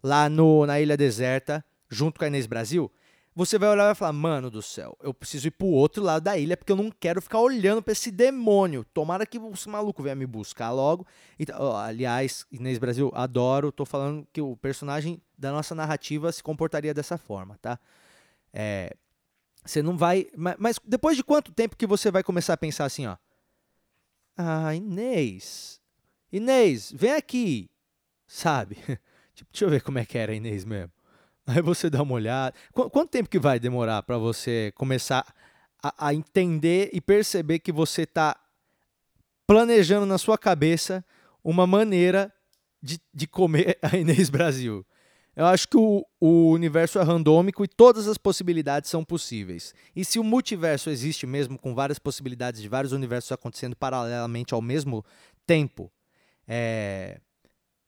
lá 0.03 0.29
no, 0.29 0.65
na 0.65 0.79
Ilha 0.79 0.97
Deserta, 0.97 1.63
junto 1.89 2.19
com 2.19 2.25
a 2.25 2.27
Inês 2.27 2.45
Brasil, 2.45 2.91
você 3.39 3.57
vai 3.57 3.69
olhar 3.69 3.83
e 3.83 3.87
vai 3.87 3.95
falar: 3.95 4.11
Mano 4.11 4.51
do 4.51 4.61
céu, 4.61 4.97
eu 5.01 5.13
preciso 5.13 5.47
ir 5.47 5.51
pro 5.51 5.67
outro 5.67 6.03
lado 6.03 6.23
da 6.23 6.37
ilha 6.37 6.57
porque 6.57 6.73
eu 6.73 6.75
não 6.75 6.91
quero 6.91 7.21
ficar 7.21 7.39
olhando 7.39 7.81
para 7.81 7.93
esse 7.93 8.11
demônio. 8.11 8.83
Tomara 8.93 9.25
que 9.25 9.39
os 9.39 9.65
maluco 9.65 10.03
venha 10.03 10.13
me 10.13 10.25
buscar 10.25 10.71
logo. 10.71 11.07
Então, 11.39 11.73
aliás, 11.77 12.45
Inês 12.51 12.77
Brasil, 12.77 13.09
adoro. 13.15 13.71
Tô 13.71 13.85
falando 13.85 14.27
que 14.33 14.41
o 14.41 14.57
personagem 14.57 15.21
da 15.37 15.53
nossa 15.53 15.73
narrativa 15.73 16.29
se 16.33 16.43
comportaria 16.43 16.93
dessa 16.93 17.17
forma, 17.17 17.57
tá? 17.61 17.79
É, 18.51 18.93
você 19.63 19.81
não 19.81 19.97
vai. 19.97 20.27
Mas, 20.35 20.55
mas 20.59 20.79
depois 20.83 21.15
de 21.15 21.23
quanto 21.23 21.53
tempo 21.53 21.77
que 21.77 21.87
você 21.87 22.11
vai 22.11 22.23
começar 22.23 22.55
a 22.55 22.57
pensar 22.57 22.83
assim, 22.83 23.07
ó? 23.07 23.15
Ah, 24.35 24.75
Inês. 24.75 25.79
Inês, 26.29 26.91
vem 26.93 27.13
aqui. 27.13 27.69
Sabe? 28.27 28.75
tipo, 29.33 29.49
deixa 29.49 29.63
eu 29.63 29.69
ver 29.69 29.81
como 29.81 29.97
é 29.97 30.05
que 30.05 30.17
era 30.17 30.33
a 30.33 30.35
Inês 30.35 30.65
mesmo. 30.65 30.91
Aí 31.55 31.61
você 31.63 31.89
dá 31.89 32.03
uma 32.03 32.13
olhada. 32.13 32.55
Qu 32.73 32.89
quanto 32.89 33.09
tempo 33.09 33.29
que 33.29 33.39
vai 33.39 33.59
demorar 33.59 34.03
para 34.03 34.17
você 34.17 34.71
começar 34.75 35.25
a, 35.81 36.07
a, 36.07 36.13
entender 36.13 36.91
e 36.93 37.01
perceber 37.01 37.59
que 37.59 37.71
você 37.71 38.03
está 38.03 38.39
planejando 39.47 40.05
na 40.05 40.19
sua 40.19 40.37
cabeça 40.37 41.03
uma 41.43 41.65
maneira 41.65 42.31
de, 42.81 42.99
de 43.11 43.27
comer 43.27 43.79
a 43.81 43.97
Inês 43.97 44.29
Brasil? 44.29 44.85
Eu 45.35 45.45
acho 45.45 45.67
que 45.67 45.77
o, 45.77 46.05
o 46.19 46.51
universo 46.51 46.99
é 46.99 47.01
randômico 47.01 47.63
e 47.63 47.67
todas 47.67 48.07
as 48.07 48.17
possibilidades 48.17 48.89
são 48.89 49.03
possíveis. 49.03 49.73
E 49.95 50.05
se 50.05 50.19
o 50.19 50.23
multiverso 50.23 50.89
existe 50.89 51.25
mesmo, 51.25 51.57
com 51.57 51.73
várias 51.73 51.97
possibilidades 51.97 52.61
de 52.61 52.67
vários 52.67 52.91
universos 52.91 53.31
acontecendo 53.31 53.75
paralelamente 53.75 54.53
ao 54.53 54.61
mesmo 54.61 55.03
tempo, 55.47 55.91
é, 56.47 57.21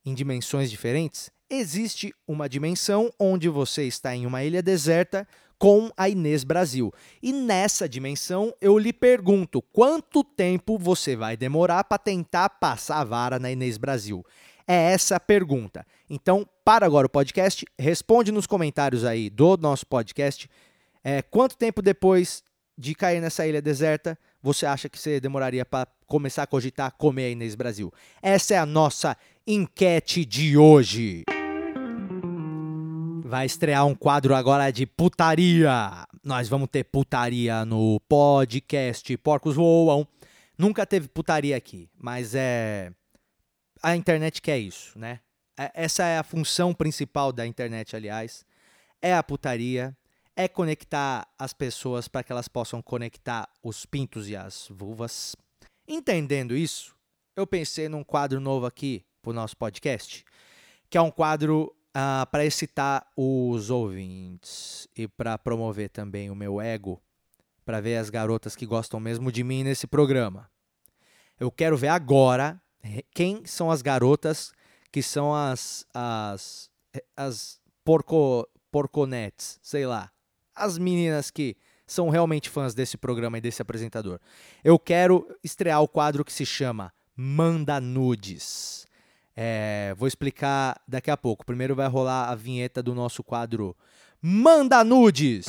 em 0.06 0.16
dimensões 0.16 0.72
diferentes, 0.72 1.30
existe 1.52 2.14
uma 2.26 2.48
dimensão 2.48 3.12
onde 3.20 3.50
você 3.50 3.84
está 3.84 4.16
em 4.16 4.26
uma 4.26 4.44
ilha 4.44 4.64
deserta 4.64 5.28
com 5.60 5.92
a 5.96 6.10
Inês 6.10 6.44
Brasil. 6.44 6.92
E 7.22 7.34
nessa 7.34 7.88
dimensão 7.88 8.54
eu 8.62 8.80
lhe 8.80 8.94
pergunto: 8.94 9.62
quanto 9.62 10.24
tempo 10.24 10.78
você 10.78 11.16
vai 11.16 11.36
demorar 11.36 11.84
para 11.84 11.98
tentar 11.98 12.50
passar 12.50 13.02
a 13.02 13.04
vara 13.04 13.38
na 13.38 13.52
Inês 13.52 13.78
Brasil? 13.78 14.26
É 14.68 14.94
essa 14.94 15.18
a 15.18 15.20
pergunta. 15.20 15.86
Então, 16.10 16.48
para 16.64 16.86
agora 16.86 17.08
o 17.08 17.10
podcast, 17.10 17.66
responde 17.78 18.32
nos 18.32 18.48
comentários 18.48 19.04
aí 19.04 19.30
do 19.30 19.58
nosso 19.58 19.86
podcast 19.86 20.50
é, 21.04 21.22
quanto 21.22 21.58
tempo 21.58 21.82
depois 21.82 22.44
de 22.78 22.96
cair 22.96 23.20
nessa 23.20 23.46
ilha 23.46 23.62
deserta 23.62 24.18
você 24.42 24.66
acha 24.66 24.90
que 24.90 24.98
você 24.98 25.20
demoraria 25.20 25.66
para 25.66 25.88
começar 26.08 26.44
a 26.44 26.48
cogitar 26.48 26.92
comer 26.98 27.26
a 27.26 27.30
Inês 27.30 27.54
Brasil? 27.54 27.94
Essa 28.22 28.56
é 28.56 28.58
a 28.58 28.66
nossa 28.66 29.16
enquete 29.46 30.26
de 30.26 30.58
hoje. 30.58 31.24
Vai 33.32 33.46
estrear 33.46 33.88
um 33.88 33.96
quadro 33.96 34.36
agora 34.36 34.70
de 34.72 34.86
putaria. 34.86 36.06
Nós 36.22 36.50
vamos 36.50 36.68
ter 36.70 36.84
putaria 36.84 37.64
no 37.64 37.98
podcast 38.02 39.16
Porcos 39.20 39.56
Voam. 39.56 40.06
Nunca 40.58 40.86
teve 40.86 41.08
putaria 41.08 41.56
aqui, 41.56 41.90
mas 41.98 42.36
é. 42.36 42.92
A 43.82 43.96
internet 43.96 44.42
quer 44.42 44.60
isso, 44.60 45.00
né? 45.00 45.22
É, 45.58 45.72
essa 45.74 46.04
é 46.04 46.18
a 46.18 46.24
função 46.24 46.74
principal 46.74 47.32
da 47.32 47.48
internet, 47.48 47.96
aliás. 47.96 48.44
É 49.02 49.16
a 49.16 49.24
putaria, 49.24 49.96
é 50.36 50.50
conectar 50.50 51.26
as 51.40 51.54
pessoas 51.54 52.10
para 52.10 52.24
que 52.24 52.34
elas 52.34 52.50
possam 52.50 52.82
conectar 52.82 53.48
os 53.64 53.86
pintos 53.86 54.28
e 54.28 54.36
as 54.36 54.68
vulvas. 54.70 55.38
Entendendo 55.88 56.54
isso, 56.54 56.94
eu 57.34 57.48
pensei 57.48 57.88
num 57.88 58.04
quadro 58.04 58.42
novo 58.42 58.66
aqui 58.66 59.06
para 59.22 59.30
o 59.30 59.34
nosso 59.34 59.56
podcast, 59.56 60.26
que 60.90 60.98
é 60.98 61.02
um 61.02 61.10
quadro 61.10 61.74
ah, 61.94 62.28
para 62.32 62.46
excitar 62.46 63.06
os 63.16 63.70
ouvintes 63.70 64.88
e 64.96 65.08
para 65.08 65.38
promover 65.38 65.90
também 65.90 66.30
o 66.30 66.36
meu 66.36 66.62
ego, 66.62 67.02
para 67.66 67.82
ver 67.82 67.98
as 67.98 68.10
garotas 68.10 68.56
que 68.56 68.66
gostam 68.66 69.00
mesmo 69.00 69.32
de 69.32 69.44
mim 69.44 69.64
nesse 69.64 69.88
programa. 69.88 70.50
Eu 71.40 71.52
quero 71.52 71.76
ver 71.78 71.90
agora 71.90 72.62
quem 73.14 73.46
são 73.46 73.72
as 73.72 73.82
garotas 73.82 74.54
que 74.92 75.02
são 75.02 75.34
as 75.34 75.86
as 75.94 76.70
as 77.16 77.60
porco 77.84 78.48
porconetes, 78.72 79.60
sei 79.62 79.86
lá, 79.86 80.12
as 80.56 80.78
meninas 80.78 81.30
que 81.30 81.58
são 81.86 82.10
realmente 82.10 82.50
fãs 82.50 82.74
desse 82.74 82.98
programa 82.98 83.38
e 83.38 83.42
desse 83.42 83.62
apresentador. 83.62 84.20
Eu 84.64 84.80
quero 84.80 85.28
estrear 85.44 85.82
o 85.82 85.88
quadro 85.88 86.24
que 86.24 86.32
se 86.32 86.46
chama 86.46 86.94
Manda 87.16 87.82
Nudes. 87.82 88.88
É, 89.36 89.94
vou 89.98 90.08
explicar 90.08 90.82
daqui 90.88 91.10
a 91.10 91.18
pouco. 91.18 91.46
Primeiro 91.46 91.76
vai 91.76 91.88
rolar 91.88 92.30
a 92.30 92.36
vinheta 92.36 92.84
do 92.84 92.94
nosso 92.94 93.24
quadro 93.24 93.76
Manda 94.22 94.84
Nudes. 94.84 95.46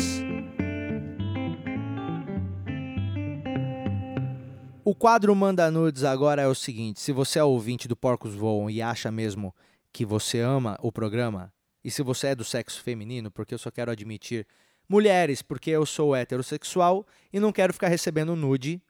O 4.85 4.95
quadro 4.95 5.35
Manda 5.35 5.71
Nudes 5.71 6.05
agora 6.05 6.43
é 6.43 6.47
o 6.47 6.55
seguinte: 6.55 7.01
se 7.01 7.13
você 7.13 7.39
é 7.39 7.45
ouvinte 7.45 7.89
do 7.89 7.97
Porcos 7.97 8.35
Voam 8.35 8.71
e 8.71 8.81
acha 8.81 9.11
mesmo 9.11 9.55
que 9.93 10.05
você 10.05 10.41
ama 10.41 10.79
o 10.81 10.91
programa, 10.91 11.53
e 11.85 11.91
se 11.91 12.03
você 12.03 12.29
é 12.29 12.35
do 12.35 12.45
sexo 12.45 12.83
feminino, 12.83 13.31
porque 13.31 13.55
eu 13.55 13.59
só 13.59 13.71
quero 13.71 13.91
admitir 13.91 14.47
mulheres, 14.89 15.43
porque 15.43 15.71
eu 15.71 15.85
sou 15.85 16.15
heterossexual 16.15 17.07
e 17.33 17.39
não 17.39 17.53
quero 17.53 17.73
ficar 17.73 17.89
recebendo 17.89 18.37
nude 18.37 18.81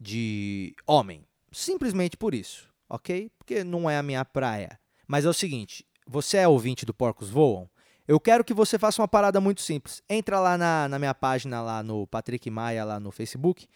de 0.00 0.74
homem. 0.86 1.24
Simplesmente 1.50 2.16
por 2.16 2.34
isso 2.34 2.68
ok? 2.88 3.30
Porque 3.38 3.62
não 3.62 3.88
é 3.88 3.98
a 3.98 4.02
minha 4.02 4.24
praia. 4.24 4.78
Mas 5.06 5.24
é 5.24 5.28
o 5.28 5.34
seguinte: 5.34 5.84
você 6.06 6.38
é 6.38 6.48
ouvinte 6.48 6.86
do 6.86 6.94
Porcos 6.94 7.28
Voam? 7.28 7.68
Eu 8.06 8.18
quero 8.18 8.42
que 8.42 8.54
você 8.54 8.78
faça 8.78 9.02
uma 9.02 9.08
parada 9.08 9.40
muito 9.40 9.60
simples. 9.60 10.02
Entra 10.08 10.40
lá 10.40 10.56
na, 10.56 10.88
na 10.88 10.98
minha 10.98 11.14
página, 11.14 11.60
lá 11.60 11.82
no 11.82 12.06
Patrick 12.06 12.48
Maia, 12.50 12.84
lá 12.84 12.98
no 12.98 13.10
Facebook, 13.10 13.68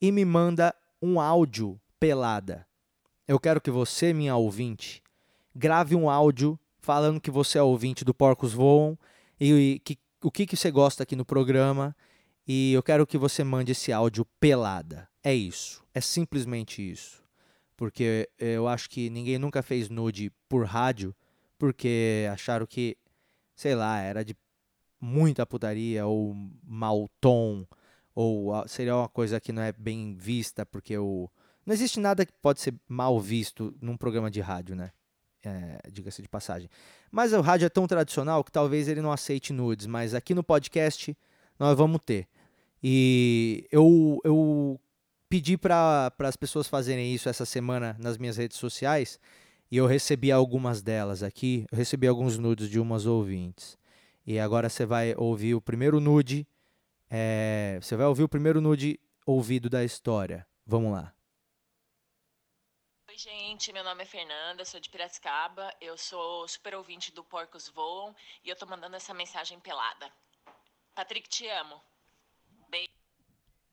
e 0.00 0.12
me 0.12 0.24
manda 0.24 0.72
um 1.02 1.20
áudio 1.20 1.80
pelada. 1.98 2.64
Eu 3.26 3.40
quero 3.40 3.60
que 3.60 3.72
você, 3.72 4.12
minha 4.12 4.36
ouvinte, 4.36 5.02
grave 5.54 5.96
um 5.96 6.08
áudio 6.08 6.58
falando 6.80 7.20
que 7.20 7.30
você 7.30 7.58
é 7.58 7.62
ouvinte 7.62 8.04
do 8.04 8.14
Porcos 8.14 8.52
Voam 8.52 8.96
e, 9.40 9.52
e 9.52 9.78
que, 9.80 9.98
o 10.22 10.30
que, 10.30 10.46
que 10.46 10.56
você 10.56 10.70
gosta 10.70 11.02
aqui 11.02 11.16
no 11.16 11.24
programa. 11.24 11.96
E 12.46 12.72
eu 12.72 12.82
quero 12.82 13.06
que 13.06 13.18
você 13.18 13.42
mande 13.42 13.72
esse 13.72 13.92
áudio 13.92 14.24
pelada. 14.38 15.08
É 15.24 15.34
isso. 15.34 15.82
É 15.92 16.00
simplesmente 16.00 16.88
isso 16.88 17.21
porque 17.82 18.30
eu 18.38 18.68
acho 18.68 18.88
que 18.88 19.10
ninguém 19.10 19.40
nunca 19.40 19.60
fez 19.60 19.88
nude 19.88 20.30
por 20.48 20.64
rádio, 20.64 21.12
porque 21.58 22.28
acharam 22.32 22.64
que, 22.64 22.96
sei 23.56 23.74
lá, 23.74 23.98
era 23.98 24.24
de 24.24 24.36
muita 25.00 25.44
putaria 25.44 26.06
ou 26.06 26.32
mau 26.62 27.10
tom, 27.20 27.66
ou 28.14 28.52
seria 28.68 28.94
uma 28.94 29.08
coisa 29.08 29.40
que 29.40 29.50
não 29.50 29.60
é 29.60 29.72
bem 29.72 30.14
vista, 30.14 30.64
porque 30.64 30.96
o 30.96 31.28
não 31.66 31.74
existe 31.74 31.98
nada 31.98 32.24
que 32.24 32.32
pode 32.40 32.60
ser 32.60 32.72
mal 32.88 33.18
visto 33.18 33.74
num 33.80 33.96
programa 33.96 34.30
de 34.30 34.40
rádio, 34.40 34.76
né? 34.76 34.92
é, 35.44 35.80
diga-se 35.90 36.22
de 36.22 36.28
passagem. 36.28 36.70
Mas 37.10 37.32
o 37.32 37.40
rádio 37.40 37.66
é 37.66 37.68
tão 37.68 37.88
tradicional 37.88 38.44
que 38.44 38.52
talvez 38.52 38.86
ele 38.86 39.02
não 39.02 39.10
aceite 39.10 39.52
nudes, 39.52 39.88
mas 39.88 40.14
aqui 40.14 40.36
no 40.36 40.44
podcast 40.44 41.18
nós 41.58 41.76
vamos 41.76 42.00
ter. 42.06 42.28
E 42.80 43.66
eu, 43.72 44.20
eu 44.22 44.80
pedi 45.32 45.56
para 45.56 46.12
as 46.18 46.36
pessoas 46.36 46.68
fazerem 46.68 47.14
isso 47.14 47.26
essa 47.26 47.46
semana 47.46 47.96
nas 47.98 48.18
minhas 48.18 48.36
redes 48.36 48.58
sociais 48.58 49.18
e 49.70 49.78
eu 49.78 49.86
recebi 49.86 50.30
algumas 50.30 50.82
delas 50.82 51.22
aqui. 51.22 51.64
Eu 51.72 51.78
recebi 51.78 52.06
alguns 52.06 52.36
nudes 52.36 52.68
de 52.68 52.78
umas 52.78 53.06
ouvintes. 53.06 53.78
E 54.26 54.38
agora 54.38 54.68
você 54.68 54.84
vai 54.84 55.14
ouvir 55.16 55.54
o 55.54 55.60
primeiro 55.62 56.00
nude. 56.00 56.46
É, 57.08 57.78
você 57.80 57.96
vai 57.96 58.04
ouvir 58.04 58.24
o 58.24 58.28
primeiro 58.28 58.60
nude 58.60 59.00
ouvido 59.24 59.70
da 59.70 59.82
história. 59.82 60.46
Vamos 60.66 60.92
lá. 60.92 61.14
Oi, 63.08 63.16
gente. 63.16 63.72
Meu 63.72 63.84
nome 63.84 64.02
é 64.02 64.06
Fernanda, 64.06 64.66
sou 64.66 64.80
de 64.80 64.90
Piracicaba. 64.90 65.74
Eu 65.80 65.96
sou 65.96 66.46
super 66.46 66.74
ouvinte 66.74 67.10
do 67.10 67.24
Porcos 67.24 67.70
Voam 67.70 68.14
e 68.44 68.50
eu 68.50 68.56
tô 68.56 68.66
mandando 68.66 68.96
essa 68.96 69.14
mensagem 69.14 69.58
pelada. 69.60 70.12
Patrick, 70.94 71.26
te 71.26 71.48
amo. 71.48 71.80
Beijo. 72.68 72.92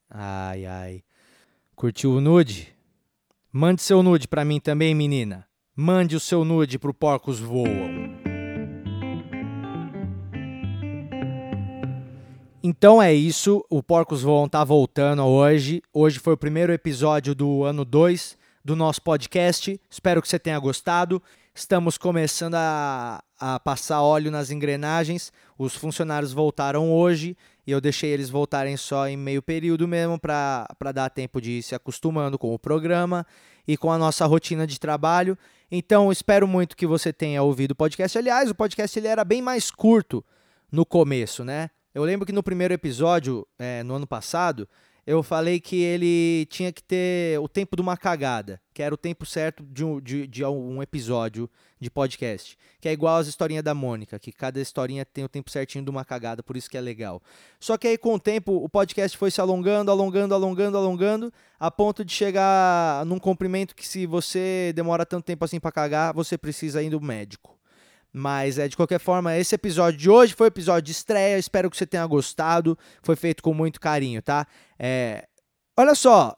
Ai, 0.09 0.65
ai. 0.65 1.03
Curtiu 1.79 2.11
o 2.11 2.19
nude? 2.19 2.75
Mande 3.53 3.81
seu 3.81 4.03
nude 4.03 4.27
pra 4.27 4.43
mim 4.43 4.59
também, 4.59 4.93
menina. 4.93 5.47
Mande 5.73 6.13
o 6.13 6.19
seu 6.19 6.43
nude 6.43 6.77
pro 6.77 6.93
Porcos 6.93 7.39
Voam. 7.39 8.19
Então 12.61 13.01
é 13.01 13.13
isso, 13.13 13.65
o 13.69 13.81
Porcos 13.81 14.23
Voam 14.23 14.49
tá 14.49 14.61
voltando 14.61 15.23
hoje. 15.23 15.81
Hoje 15.93 16.19
foi 16.19 16.33
o 16.33 16.37
primeiro 16.37 16.73
episódio 16.73 17.33
do 17.33 17.63
ano 17.63 17.85
2 17.85 18.37
do 18.61 18.75
nosso 18.75 19.01
podcast. 19.01 19.79
Espero 19.89 20.21
que 20.21 20.27
você 20.27 20.37
tenha 20.37 20.59
gostado. 20.59 21.23
Estamos 21.59 21.97
começando 21.97 22.55
a, 22.55 23.21
a 23.37 23.59
passar 23.59 24.01
óleo 24.01 24.31
nas 24.31 24.49
engrenagens. 24.49 25.29
Os 25.57 25.75
funcionários 25.75 26.31
voltaram 26.31 26.89
hoje 26.89 27.35
e 27.67 27.71
eu 27.71 27.81
deixei 27.81 28.11
eles 28.11 28.29
voltarem 28.29 28.77
só 28.77 29.09
em 29.09 29.17
meio 29.17 29.41
período 29.41 29.85
mesmo 29.85 30.17
para 30.17 30.91
dar 30.93 31.09
tempo 31.09 31.41
de 31.41 31.57
ir 31.57 31.61
se 31.61 31.75
acostumando 31.75 32.39
com 32.39 32.53
o 32.53 32.57
programa 32.57 33.27
e 33.67 33.75
com 33.75 33.91
a 33.91 33.97
nossa 33.97 34.25
rotina 34.25 34.65
de 34.65 34.79
trabalho. 34.79 35.37
Então 35.69 36.13
espero 36.13 36.47
muito 36.47 36.77
que 36.77 36.87
você 36.87 37.11
tenha 37.11 37.43
ouvido 37.43 37.71
o 37.71 37.75
podcast. 37.75 38.17
Aliás, 38.17 38.49
o 38.49 38.55
podcast 38.55 38.97
ele 38.97 39.09
era 39.09 39.25
bem 39.25 39.41
mais 39.41 39.69
curto 39.69 40.23
no 40.71 40.85
começo, 40.85 41.43
né? 41.43 41.71
Eu 41.93 42.05
lembro 42.05 42.25
que 42.25 42.31
no 42.31 42.41
primeiro 42.41 42.73
episódio, 42.73 43.45
é, 43.59 43.83
no 43.83 43.95
ano 43.95 44.07
passado, 44.07 44.65
eu 45.09 45.23
falei 45.23 45.59
que 45.59 45.81
ele 45.81 46.45
tinha 46.51 46.71
que 46.71 46.83
ter 46.83 47.39
o 47.39 47.47
tempo 47.49 47.75
de 47.75 47.81
uma 47.81 47.97
cagada, 47.97 48.61
que 48.71 48.83
era 48.83 48.93
o 48.93 48.97
tempo 48.97 49.25
certo 49.25 49.63
de 49.63 49.83
um, 49.83 49.99
de, 49.99 50.27
de 50.27 50.45
um 50.45 50.83
episódio 50.83 51.49
de 51.79 51.89
podcast. 51.89 52.55
Que 52.79 52.87
é 52.87 52.91
igual 52.91 53.17
às 53.17 53.25
historinhas 53.25 53.63
da 53.63 53.73
Mônica, 53.73 54.19
que 54.19 54.31
cada 54.31 54.61
historinha 54.61 55.03
tem 55.03 55.23
o 55.23 55.27
tempo 55.27 55.49
certinho 55.49 55.83
de 55.83 55.89
uma 55.89 56.05
cagada, 56.05 56.43
por 56.43 56.55
isso 56.55 56.69
que 56.69 56.77
é 56.77 56.81
legal. 56.81 57.23
Só 57.59 57.75
que 57.75 57.87
aí 57.87 57.97
com 57.97 58.13
o 58.13 58.19
tempo 58.19 58.63
o 58.63 58.69
podcast 58.69 59.17
foi 59.17 59.31
se 59.31 59.41
alongando, 59.41 59.89
alongando, 59.89 60.35
alongando, 60.35 60.77
alongando, 60.77 61.33
a 61.59 61.71
ponto 61.71 62.05
de 62.05 62.13
chegar 62.13 63.03
num 63.07 63.17
comprimento 63.17 63.75
que 63.75 63.87
se 63.87 64.05
você 64.05 64.71
demora 64.75 65.07
tanto 65.07 65.25
tempo 65.25 65.43
assim 65.43 65.59
para 65.59 65.71
cagar, 65.71 66.13
você 66.13 66.37
precisa 66.37 66.83
ir 66.83 66.91
do 66.91 67.01
médico. 67.01 67.58
Mas 68.11 68.57
é 68.57 68.67
de 68.67 68.75
qualquer 68.75 68.99
forma, 68.99 69.37
esse 69.37 69.53
episódio 69.53 69.99
de 69.99 70.09
hoje 70.09 70.33
foi 70.33 70.47
o 70.47 70.49
episódio 70.49 70.83
de 70.83 70.91
estreia. 70.91 71.37
Espero 71.37 71.69
que 71.69 71.77
você 71.77 71.85
tenha 71.85 72.05
gostado. 72.05 72.77
Foi 73.03 73.15
feito 73.15 73.43
com 73.43 73.53
muito 73.53 73.79
carinho, 73.79 74.21
tá? 74.21 74.47
É... 74.77 75.27
Olha 75.77 75.93
só, 75.93 76.35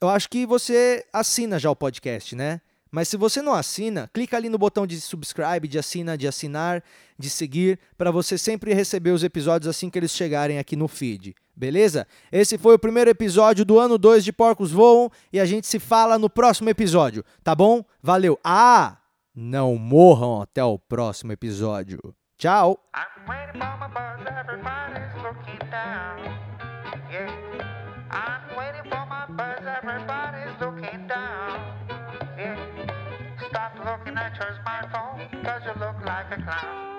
eu 0.00 0.08
acho 0.08 0.28
que 0.28 0.44
você 0.44 1.04
assina 1.12 1.58
já 1.58 1.70
o 1.70 1.76
podcast, 1.76 2.34
né? 2.34 2.60
Mas 2.90 3.08
se 3.08 3.16
você 3.16 3.42
não 3.42 3.52
assina, 3.52 4.08
clica 4.12 4.36
ali 4.36 4.48
no 4.48 4.58
botão 4.58 4.86
de 4.86 5.00
subscribe, 5.00 5.68
de 5.68 5.78
assina, 5.78 6.16
de 6.16 6.26
assinar, 6.26 6.82
de 7.18 7.28
seguir, 7.28 7.78
para 7.96 8.10
você 8.10 8.38
sempre 8.38 8.72
receber 8.72 9.10
os 9.10 9.24
episódios 9.24 9.68
assim 9.68 9.90
que 9.90 9.98
eles 9.98 10.12
chegarem 10.12 10.58
aqui 10.58 10.76
no 10.76 10.88
feed. 10.88 11.34
Beleza? 11.54 12.06
Esse 12.30 12.58
foi 12.58 12.74
o 12.74 12.78
primeiro 12.78 13.10
episódio 13.10 13.64
do 13.64 13.78
ano 13.78 13.98
2 13.98 14.24
de 14.24 14.32
Porcos 14.32 14.70
Voam 14.70 15.10
e 15.32 15.40
a 15.40 15.44
gente 15.44 15.66
se 15.66 15.78
fala 15.78 16.18
no 16.18 16.30
próximo 16.30 16.68
episódio, 16.68 17.24
tá 17.42 17.54
bom? 17.54 17.84
Valeu! 18.02 18.38
Ah! 18.44 18.98
Não 19.38 19.76
morram 19.76 20.40
até 20.40 20.64
o 20.64 20.78
próximo 20.78 21.30
episódio. 21.30 21.98
Tchau! 22.38 22.80
Looking 33.84 34.16
at 34.16 34.36
your 34.36 34.52
smartphone, 34.64 35.44
cause 35.44 35.62
you 35.64 35.72
look 35.78 36.04
like 36.04 36.26
a 36.32 36.42
clown. 36.42 36.95